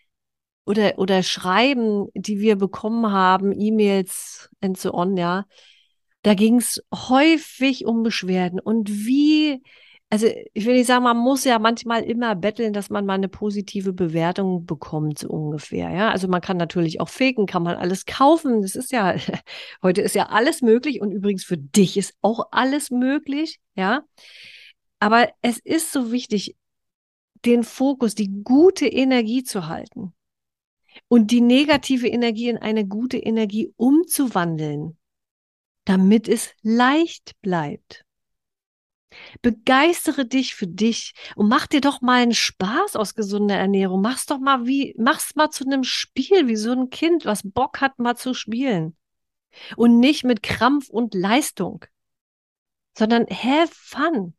oder, 0.66 0.98
oder 0.98 1.24
Schreiben, 1.24 2.08
die 2.14 2.40
wir 2.40 2.56
bekommen 2.56 3.12
haben, 3.12 3.52
E-Mails 3.52 4.50
and 4.62 4.78
so 4.78 4.94
on, 4.94 5.18
ja, 5.18 5.44
da 6.22 6.36
ging 6.36 6.56
es 6.56 6.82
häufig 6.94 7.86
um 7.86 8.04
Beschwerden. 8.04 8.62
Und 8.62 8.90
wie 8.90 9.62
also 10.10 10.28
ich 10.54 10.66
will 10.66 10.76
nicht 10.76 10.88
sagen, 10.88 11.04
man 11.04 11.18
muss 11.18 11.44
ja 11.44 11.60
manchmal 11.60 12.04
immer 12.04 12.34
betteln, 12.36 12.72
dass 12.72 12.90
man 12.90 13.06
mal 13.06 13.16
eine 13.16 13.28
positive 13.28 13.92
Bewertung 13.92 14.66
bekommt, 14.66 15.20
so 15.20 15.28
ungefähr. 15.28 15.90
Ja, 15.90 16.12
also 16.12 16.30
man 16.30 16.40
kann 16.40 16.56
natürlich 16.56 17.02
auch 17.02 17.10
faken, 17.10 17.46
kann 17.46 17.64
man 17.64 17.76
alles 17.76 18.06
kaufen. 18.06 18.62
Das 18.62 18.76
ist 18.76 18.94
ja, 18.94 19.16
heute 19.84 20.02
ist 20.02 20.16
ja 20.16 20.28
alles 20.28 20.62
möglich 20.62 21.02
und 21.02 21.12
übrigens 21.12 21.44
für 21.44 21.58
dich 21.58 21.98
ist 21.98 22.14
auch 22.22 22.48
alles 22.52 22.90
möglich. 22.90 23.60
Ja, 23.76 24.04
aber 25.00 25.30
es 25.42 25.58
ist 25.58 25.92
so 25.92 26.12
wichtig, 26.14 26.56
den 27.46 27.64
Fokus, 27.64 28.16
die 28.16 28.44
gute 28.44 28.88
Energie 28.88 29.44
zu 29.44 29.68
halten 29.68 30.14
und 31.08 31.32
die 31.32 31.42
negative 31.42 32.08
Energie 32.08 32.50
in 32.50 32.58
eine 32.58 32.86
gute 32.86 33.18
Energie 33.18 33.74
umzuwandeln, 33.78 34.98
damit 35.86 36.28
es 36.28 36.52
leicht 36.62 37.40
bleibt. 37.42 38.06
Begeistere 39.42 40.26
dich 40.26 40.56
für 40.56 40.68
dich 40.68 41.14
und 41.36 41.50
mach 41.50 41.68
dir 41.68 41.82
doch 41.82 42.02
mal 42.02 42.22
einen 42.22 42.34
Spaß 42.34 42.96
aus 42.96 43.14
gesunder 43.14 43.56
Ernährung. 43.56 44.02
Mach's 44.02 44.26
doch 44.26 44.40
mal 44.40 44.66
wie, 44.66 44.96
mach's 44.98 45.36
mal 45.36 45.50
zu 45.50 45.66
einem 45.66 45.84
Spiel, 45.84 46.48
wie 46.48 46.56
so 46.56 46.72
ein 46.72 46.90
Kind, 46.90 47.26
was 47.26 47.42
Bock 47.44 47.82
hat, 47.82 48.00
mal 48.00 48.16
zu 48.16 48.34
spielen. 48.34 48.96
Und 49.76 50.00
nicht 50.00 50.24
mit 50.24 50.44
Krampf 50.44 50.90
und 50.90 51.14
Leistung, 51.14 51.84
sondern 52.98 53.26
have 53.30 53.72
fun. 53.74 54.34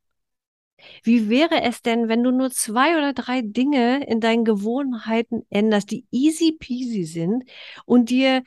Wie 1.03 1.29
wäre 1.29 1.63
es 1.63 1.83
denn, 1.83 2.09
wenn 2.09 2.23
du 2.23 2.31
nur 2.31 2.51
zwei 2.51 2.97
oder 2.97 3.13
drei 3.13 3.43
Dinge 3.43 4.05
in 4.07 4.21
deinen 4.21 4.45
Gewohnheiten 4.45 5.47
änderst, 5.51 5.91
die 5.91 6.07
easy 6.11 6.53
peasy 6.53 7.05
sind 7.05 7.45
und 7.85 8.11
dir 8.11 8.43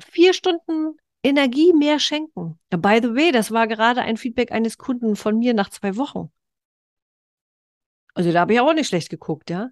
vier 0.00 0.34
Stunden 0.34 0.96
Energie 1.22 1.72
mehr 1.72 1.98
schenken. 2.00 2.58
By 2.70 2.98
the 3.00 3.14
way, 3.14 3.30
das 3.30 3.52
war 3.52 3.68
gerade 3.68 4.02
ein 4.02 4.16
Feedback 4.16 4.50
eines 4.50 4.76
Kunden 4.76 5.14
von 5.16 5.38
mir 5.38 5.54
nach 5.54 5.70
zwei 5.70 5.96
Wochen. 5.96 6.30
Also 8.14 8.32
da 8.32 8.40
habe 8.40 8.54
ich 8.54 8.60
auch 8.60 8.74
nicht 8.74 8.88
schlecht 8.88 9.08
geguckt, 9.08 9.48
ja. 9.50 9.70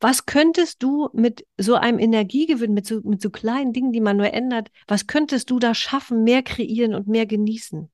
Was 0.00 0.26
könntest 0.26 0.82
du 0.82 1.10
mit 1.12 1.46
so 1.56 1.74
einem 1.74 2.00
Energiegewinn, 2.00 2.74
mit 2.74 2.86
so, 2.86 3.00
mit 3.02 3.22
so 3.22 3.30
kleinen 3.30 3.72
Dingen, 3.72 3.92
die 3.92 4.00
man 4.00 4.16
nur 4.16 4.32
ändert, 4.32 4.70
was 4.88 5.06
könntest 5.06 5.50
du 5.50 5.60
da 5.60 5.74
schaffen, 5.74 6.24
mehr 6.24 6.42
kreieren 6.42 6.94
und 6.94 7.06
mehr 7.06 7.26
genießen? 7.26 7.88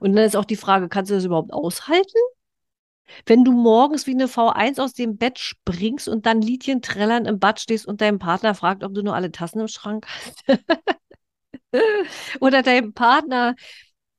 Und 0.00 0.14
dann 0.14 0.24
ist 0.24 0.36
auch 0.36 0.44
die 0.44 0.56
Frage, 0.56 0.88
kannst 0.88 1.10
du 1.10 1.14
das 1.14 1.24
überhaupt 1.24 1.52
aushalten? 1.52 2.18
Wenn 3.26 3.44
du 3.44 3.52
morgens 3.52 4.06
wie 4.06 4.12
eine 4.12 4.28
V1 4.28 4.80
aus 4.80 4.94
dem 4.94 5.16
Bett 5.16 5.38
springst 5.38 6.08
und 6.08 6.26
dann 6.26 6.40
Liedchen 6.40 6.82
trällern 6.82 7.26
im 7.26 7.38
Bad 7.38 7.60
stehst 7.60 7.86
und 7.86 8.00
dein 8.00 8.18
Partner 8.18 8.54
fragt, 8.54 8.82
ob 8.82 8.94
du 8.94 9.02
nur 9.02 9.14
alle 9.14 9.30
Tassen 9.30 9.60
im 9.60 9.68
Schrank 9.68 10.06
hast. 10.08 10.44
Oder 12.40 12.62
dein 12.62 12.92
Partner 12.92 13.56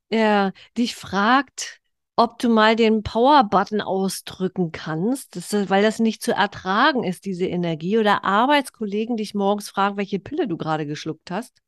ja, 0.09 0.51
dich 0.77 0.95
fragt, 0.95 1.81
ob 2.15 2.39
du 2.39 2.49
mal 2.49 2.75
den 2.75 3.03
Power-Button 3.03 3.81
ausdrücken 3.81 4.71
kannst, 4.71 5.35
das, 5.35 5.69
weil 5.69 5.83
das 5.83 5.99
nicht 5.99 6.23
zu 6.23 6.31
ertragen 6.31 7.03
ist, 7.03 7.25
diese 7.25 7.45
Energie. 7.45 7.97
Oder 7.97 8.23
Arbeitskollegen 8.23 9.17
dich 9.17 9.33
morgens 9.33 9.69
fragen, 9.69 9.97
welche 9.97 10.19
Pille 10.19 10.47
du 10.47 10.57
gerade 10.57 10.85
geschluckt 10.85 11.31
hast. 11.31 11.61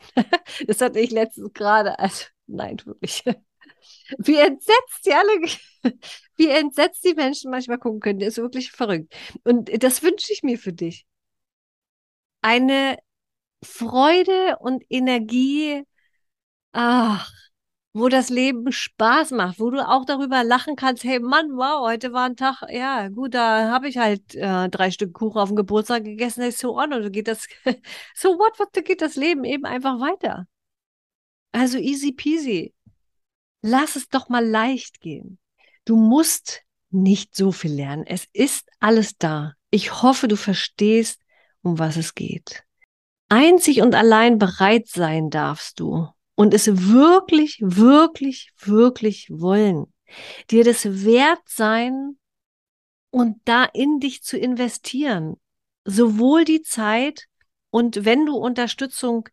das 0.66 0.80
hatte 0.80 0.98
ich 0.98 1.10
letztens 1.10 1.52
gerade. 1.52 1.98
Also, 1.98 2.26
nein, 2.46 2.78
wirklich. 2.84 3.24
Wie 4.18 4.36
entsetzt 4.36 5.06
die 5.06 5.12
alle, 5.12 5.32
wie 6.36 6.48
entsetzt 6.48 7.04
die 7.04 7.14
Menschen 7.14 7.50
manchmal 7.50 7.78
gucken 7.78 8.00
können, 8.00 8.18
das 8.20 8.30
ist 8.30 8.38
wirklich 8.38 8.70
verrückt. 8.72 9.14
Und 9.44 9.70
das 9.82 10.02
wünsche 10.02 10.32
ich 10.32 10.42
mir 10.42 10.58
für 10.58 10.72
dich. 10.72 11.06
Eine 12.42 12.98
Freude 13.64 14.58
und 14.60 14.84
Energie, 14.90 15.84
ach, 16.72 17.30
wo 17.94 18.08
das 18.08 18.30
Leben 18.30 18.72
Spaß 18.72 19.32
macht, 19.32 19.60
wo 19.60 19.70
du 19.70 19.86
auch 19.86 20.04
darüber 20.06 20.44
lachen 20.44 20.76
kannst, 20.76 21.04
hey 21.04 21.20
Mann, 21.20 21.50
wow, 21.56 21.82
heute 21.86 22.12
war 22.12 22.26
ein 22.26 22.36
Tag, 22.36 22.62
ja, 22.70 23.08
gut, 23.08 23.34
da 23.34 23.70
habe 23.70 23.88
ich 23.88 23.98
halt 23.98 24.34
äh, 24.34 24.68
drei 24.70 24.90
Stück 24.90 25.12
Kuchen 25.14 25.38
auf 25.40 25.48
dem 25.50 25.56
Geburtstag 25.56 26.04
gegessen, 26.04 26.42
ist 26.42 26.58
so 26.58 26.76
on, 26.78 26.92
und 26.94 27.12
geht 27.12 27.28
das, 27.28 27.46
so 28.14 28.38
what, 28.38 28.58
what, 28.58 28.72
geht 28.84 29.02
das 29.02 29.16
Leben 29.16 29.44
eben 29.44 29.66
einfach 29.66 30.00
weiter. 30.00 30.46
Also 31.52 31.78
easy 31.78 32.12
peasy. 32.12 32.74
Lass 33.62 33.96
es 33.96 34.08
doch 34.08 34.28
mal 34.28 34.44
leicht 34.44 35.00
gehen. 35.00 35.38
Du 35.84 35.96
musst 35.96 36.62
nicht 36.90 37.36
so 37.36 37.52
viel 37.52 37.72
lernen. 37.72 38.04
Es 38.06 38.26
ist 38.32 38.68
alles 38.80 39.16
da. 39.18 39.54
Ich 39.70 40.02
hoffe, 40.02 40.28
du 40.28 40.36
verstehst, 40.36 41.20
um 41.62 41.78
was 41.78 41.96
es 41.96 42.14
geht. 42.14 42.64
Einzig 43.28 43.80
und 43.80 43.94
allein 43.94 44.38
bereit 44.38 44.88
sein 44.88 45.30
darfst 45.30 45.80
du 45.80 46.08
und 46.34 46.52
es 46.52 46.66
wirklich, 46.92 47.58
wirklich, 47.62 48.50
wirklich 48.58 49.28
wollen. 49.30 49.92
Dir 50.50 50.64
das 50.64 51.04
wert 51.04 51.40
sein 51.46 52.18
und 53.10 53.40
da 53.44 53.64
in 53.64 54.00
dich 54.00 54.22
zu 54.22 54.36
investieren. 54.38 55.36
Sowohl 55.84 56.44
die 56.44 56.62
Zeit 56.62 57.26
und 57.70 58.04
wenn 58.04 58.26
du 58.26 58.36
Unterstützung 58.36 59.28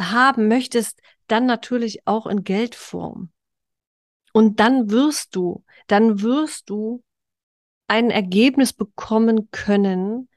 haben 0.00 0.48
möchtest, 0.48 1.00
dann 1.28 1.46
natürlich 1.46 2.06
auch 2.06 2.26
in 2.26 2.44
Geldform. 2.44 3.30
Und 4.32 4.60
dann 4.60 4.90
wirst 4.90 5.36
du, 5.36 5.64
dann 5.86 6.22
wirst 6.22 6.70
du 6.70 7.02
ein 7.86 8.10
Ergebnis 8.10 8.72
bekommen 8.72 9.50
können, 9.50 10.28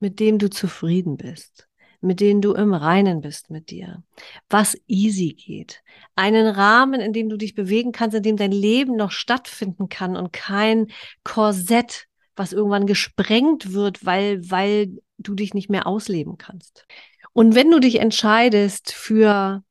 mit 0.00 0.18
dem 0.18 0.38
du 0.38 0.50
zufrieden 0.50 1.16
bist 1.16 1.68
mit 2.02 2.20
denen 2.20 2.42
du 2.42 2.52
im 2.52 2.74
Reinen 2.74 3.20
bist 3.20 3.48
mit 3.48 3.70
dir, 3.70 4.02
was 4.50 4.76
easy 4.88 5.34
geht, 5.34 5.82
einen 6.16 6.48
Rahmen, 6.48 7.00
in 7.00 7.12
dem 7.12 7.28
du 7.28 7.36
dich 7.36 7.54
bewegen 7.54 7.92
kannst, 7.92 8.16
in 8.16 8.24
dem 8.24 8.36
dein 8.36 8.52
Leben 8.52 8.96
noch 8.96 9.12
stattfinden 9.12 9.88
kann 9.88 10.16
und 10.16 10.32
kein 10.32 10.88
Korsett, 11.22 12.08
was 12.34 12.52
irgendwann 12.52 12.86
gesprengt 12.86 13.72
wird, 13.72 14.04
weil, 14.04 14.50
weil 14.50 14.98
du 15.18 15.34
dich 15.34 15.54
nicht 15.54 15.70
mehr 15.70 15.86
ausleben 15.86 16.38
kannst. 16.38 16.86
Und 17.32 17.54
wenn 17.54 17.70
du 17.70 17.78
dich 17.78 18.00
entscheidest 18.00 18.92
für, 18.92 19.62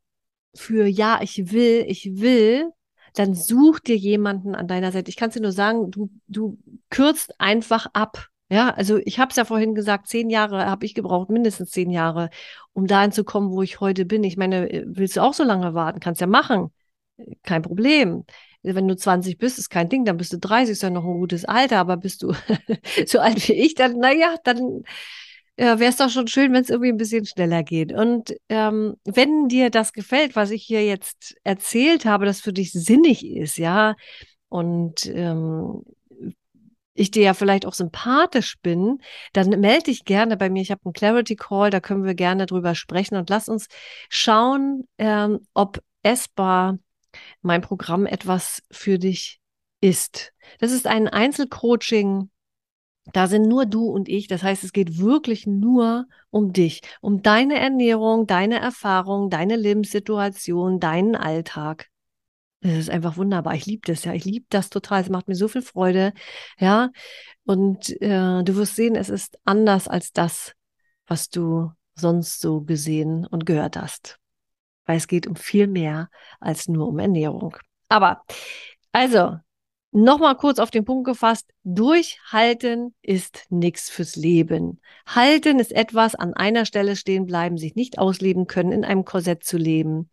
für 0.56 0.86
ja, 0.86 1.20
ich 1.22 1.52
will, 1.52 1.86
ich 1.88 2.20
will, 2.20 2.72
dann 3.14 3.34
such 3.34 3.80
dir 3.80 3.96
jemanden 3.98 4.56
an 4.56 4.68
deiner 4.68 4.92
Seite. 4.92 5.10
Ich 5.10 5.18
kann 5.18 5.30
es 5.30 5.36
dir 5.36 5.42
nur 5.42 5.52
sagen, 5.52 5.92
du, 5.92 6.10
du 6.28 6.58
kürzt 6.90 7.40
einfach 7.40 7.88
ab. 7.94 8.28
Ja, 8.50 8.70
also 8.72 8.98
ich 8.98 9.20
habe 9.20 9.30
es 9.30 9.38
ja 9.38 9.46
vorhin 9.46 9.76
gesagt, 9.76 10.08
zehn 10.08 10.30
Jahre 10.30 10.66
habe 10.66 10.86
ich 10.86 10.94
gebraucht, 10.94 11.30
mindestens 11.30 11.72
zehn 11.72 11.90
Jahre, 11.90 12.30
um 12.74 12.86
dahin 12.86 13.14
zu 13.14 13.24
kommen, 13.24 13.52
wo 13.52 13.62
ich 13.62 13.80
heute 13.80 14.06
bin. 14.06 14.24
Ich 14.26 14.36
meine, 14.36 14.70
äh, 14.70 14.84
willst 14.88 15.16
du 15.16 15.22
auch 15.22 15.34
so 15.34 15.44
lange 15.44 15.74
warten? 15.74 16.02
Kannst 16.02 16.20
ja 16.22 16.28
machen. 16.28 16.72
Kein 17.44 17.62
Problem. 17.62 18.26
Wenn 18.64 18.88
du 18.88 18.96
20 18.96 19.38
bist, 19.38 19.58
ist 19.58 19.70
kein 19.70 19.90
Ding, 19.90 20.06
dann 20.06 20.18
bist 20.18 20.34
du 20.34 20.38
30, 20.38 20.74
ist 20.74 20.84
ja 20.84 20.90
noch 20.90 21.06
ein 21.06 21.14
gutes 21.14 21.46
Alter, 21.46 21.80
aber 21.80 21.98
bist 21.98 22.24
du 22.24 22.34
so 23.08 23.20
alt 23.20 23.48
wie 23.48 23.54
ich, 23.54 23.74
dann, 23.76 23.98
naja, 23.98 24.36
dann 24.44 24.84
ja, 25.62 25.78
wäre 25.80 25.92
es 25.92 25.98
doch 25.98 26.10
schon 26.10 26.28
schön, 26.28 26.54
wenn 26.54 26.64
es 26.64 26.72
irgendwie 26.72 26.90
ein 26.90 26.98
bisschen 26.98 27.24
schneller 27.24 27.62
geht. 27.62 27.94
Und 27.94 28.34
ähm, 28.50 28.96
wenn 29.06 29.48
dir 29.48 29.70
das 29.70 29.94
gefällt, 29.94 30.36
was 30.36 30.50
ich 30.50 30.64
hier 30.64 30.84
jetzt 30.84 31.36
erzählt 31.44 32.04
habe, 32.06 32.26
das 32.26 32.42
für 32.42 32.52
dich 32.52 32.72
sinnig 32.72 33.24
ist, 33.24 33.58
ja, 33.58 33.96
und 34.50 35.06
ähm, 35.06 35.84
ich 36.96 37.12
dir 37.12 37.22
ja 37.22 37.36
vielleicht 37.36 37.68
auch 37.68 37.76
sympathisch 37.76 38.58
bin, 38.64 39.04
dann 39.34 39.50
melde 39.60 39.84
dich 39.84 40.04
gerne 40.04 40.36
bei 40.36 40.50
mir. 40.50 40.64
Ich 40.64 40.72
habe 40.72 40.82
einen 40.84 40.94
Clarity 40.94 41.36
Call, 41.36 41.70
da 41.70 41.80
können 41.80 42.06
wir 42.06 42.16
gerne 42.16 42.48
drüber 42.48 42.74
sprechen 42.74 43.16
und 43.16 43.30
lass 43.30 43.48
uns 43.48 43.68
schauen, 44.10 44.88
ähm, 44.98 45.42
ob 45.54 45.84
essbar 46.02 46.80
mein 47.44 47.62
Programm 47.62 48.08
etwas 48.08 48.64
für 48.72 48.98
dich 48.98 49.40
ist. 49.80 50.34
Das 50.58 50.72
ist 50.72 50.88
ein 50.88 51.08
Einzelcoaching. 51.08 52.32
Da 53.14 53.28
sind 53.28 53.48
nur 53.48 53.66
du 53.66 53.86
und 53.86 54.10
ich. 54.10 54.28
Das 54.28 54.44
heißt, 54.44 54.64
es 54.64 54.74
geht 54.74 55.00
wirklich 55.00 55.48
nur 55.48 56.08
um 56.30 56.54
dich, 56.54 56.82
um 57.02 57.22
deine 57.22 57.60
Ernährung, 57.60 58.28
deine 58.28 58.60
Erfahrung, 58.60 59.30
deine 59.30 59.56
Lebenssituation, 59.56 60.80
deinen 60.80 61.16
Alltag. 61.16 61.90
Das 62.62 62.74
ist 62.74 62.90
einfach 62.90 63.18
wunderbar. 63.18 63.56
Ich 63.56 63.66
liebe 63.66 63.82
das 63.86 64.06
ja. 64.06 64.14
Ich 64.14 64.26
liebe 64.26 64.46
das 64.50 64.70
total. 64.70 65.02
Es 65.02 65.10
macht 65.10 65.28
mir 65.28 65.36
so 65.36 65.48
viel 65.48 65.64
Freude. 65.64 66.14
Ja. 66.60 66.92
Und 67.44 67.90
äh, 68.02 68.44
du 68.44 68.56
wirst 68.56 68.76
sehen, 68.76 68.96
es 68.96 69.10
ist 69.10 69.40
anders 69.46 69.88
als 69.88 70.12
das, 70.14 70.54
was 71.08 71.30
du 71.30 71.72
sonst 71.96 72.40
so 72.40 72.62
gesehen 72.62 73.26
und 73.26 73.46
gehört 73.46 73.78
hast. 73.78 74.20
Weil 74.86 74.98
es 74.98 75.08
geht 75.08 75.28
um 75.28 75.36
viel 75.36 75.68
mehr 75.68 76.10
als 76.40 76.68
nur 76.68 76.88
um 76.88 77.00
Ernährung. 77.00 77.58
Aber, 77.90 78.24
also, 78.92 79.38
Nochmal 79.94 80.38
kurz 80.38 80.60
auf 80.60 80.72
den 80.72 80.86
Punkt 80.86 81.06
gefasst. 81.06 81.50
Durchhalten 81.64 82.96
ist 83.02 83.46
nichts 83.50 83.90
fürs 83.90 84.16
Leben. 84.16 84.80
Halten 85.06 85.60
ist 85.60 85.74
etwas 85.74 86.16
an 86.16 86.34
einer 86.34 86.66
Stelle 86.66 86.96
stehen 86.96 87.26
bleiben, 87.26 87.58
sich 87.58 87.76
nicht 87.76 88.00
ausleben 88.00 88.48
können, 88.48 88.72
in 88.72 88.86
einem 88.86 89.04
Korsett 89.04 89.44
zu 89.44 89.58
leben. 89.58 90.10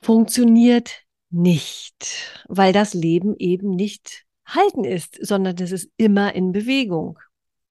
Funktioniert 0.00 1.04
nicht, 1.30 2.42
weil 2.48 2.72
das 2.72 2.94
Leben 2.94 3.36
eben 3.38 3.70
nicht 3.70 4.24
halten 4.44 4.82
ist, 4.84 5.24
sondern 5.24 5.56
es 5.56 5.70
ist 5.70 5.90
immer 5.96 6.34
in 6.34 6.50
Bewegung. 6.50 7.18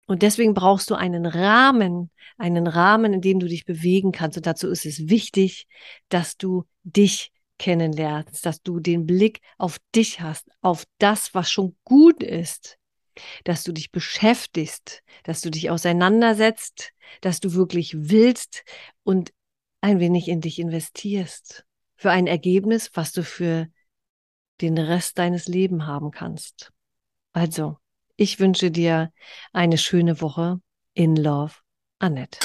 Und 0.05 0.21
deswegen 0.21 0.53
brauchst 0.53 0.89
du 0.91 0.95
einen 0.95 1.25
Rahmen, 1.25 2.11
einen 2.37 2.67
Rahmen, 2.67 3.13
in 3.13 3.21
dem 3.21 3.39
du 3.39 3.47
dich 3.47 3.65
bewegen 3.65 4.11
kannst. 4.11 4.37
Und 4.37 4.45
dazu 4.45 4.69
ist 4.69 4.85
es 4.85 5.09
wichtig, 5.09 5.67
dass 6.09 6.37
du 6.37 6.65
dich 6.83 7.31
kennenlernst, 7.59 8.45
dass 8.45 8.63
du 8.63 8.79
den 8.79 9.05
Blick 9.05 9.41
auf 9.59 9.77
dich 9.93 10.21
hast, 10.21 10.49
auf 10.61 10.85
das, 10.97 11.35
was 11.35 11.51
schon 11.51 11.77
gut 11.83 12.23
ist, 12.23 12.79
dass 13.43 13.63
du 13.63 13.71
dich 13.71 13.91
beschäftigst, 13.91 15.03
dass 15.23 15.41
du 15.41 15.51
dich 15.51 15.69
auseinandersetzt, 15.69 16.91
dass 17.21 17.39
du 17.39 17.53
wirklich 17.53 17.93
willst 17.95 18.63
und 19.03 19.31
ein 19.81 19.99
wenig 19.99 20.27
in 20.27 20.41
dich 20.41 20.59
investierst 20.59 21.65
für 21.95 22.11
ein 22.11 22.27
Ergebnis, 22.27 22.89
was 22.93 23.11
du 23.11 23.23
für 23.23 23.67
den 24.61 24.77
Rest 24.77 25.17
deines 25.19 25.47
Lebens 25.47 25.83
haben 25.83 26.11
kannst. 26.11 26.71
Also, 27.33 27.77
ich 28.15 28.39
wünsche 28.39 28.71
dir 28.71 29.11
eine 29.53 29.77
schöne 29.77 30.19
Woche 30.21 30.59
in 30.93 31.15
Love, 31.15 31.53
Annette. 31.99 32.39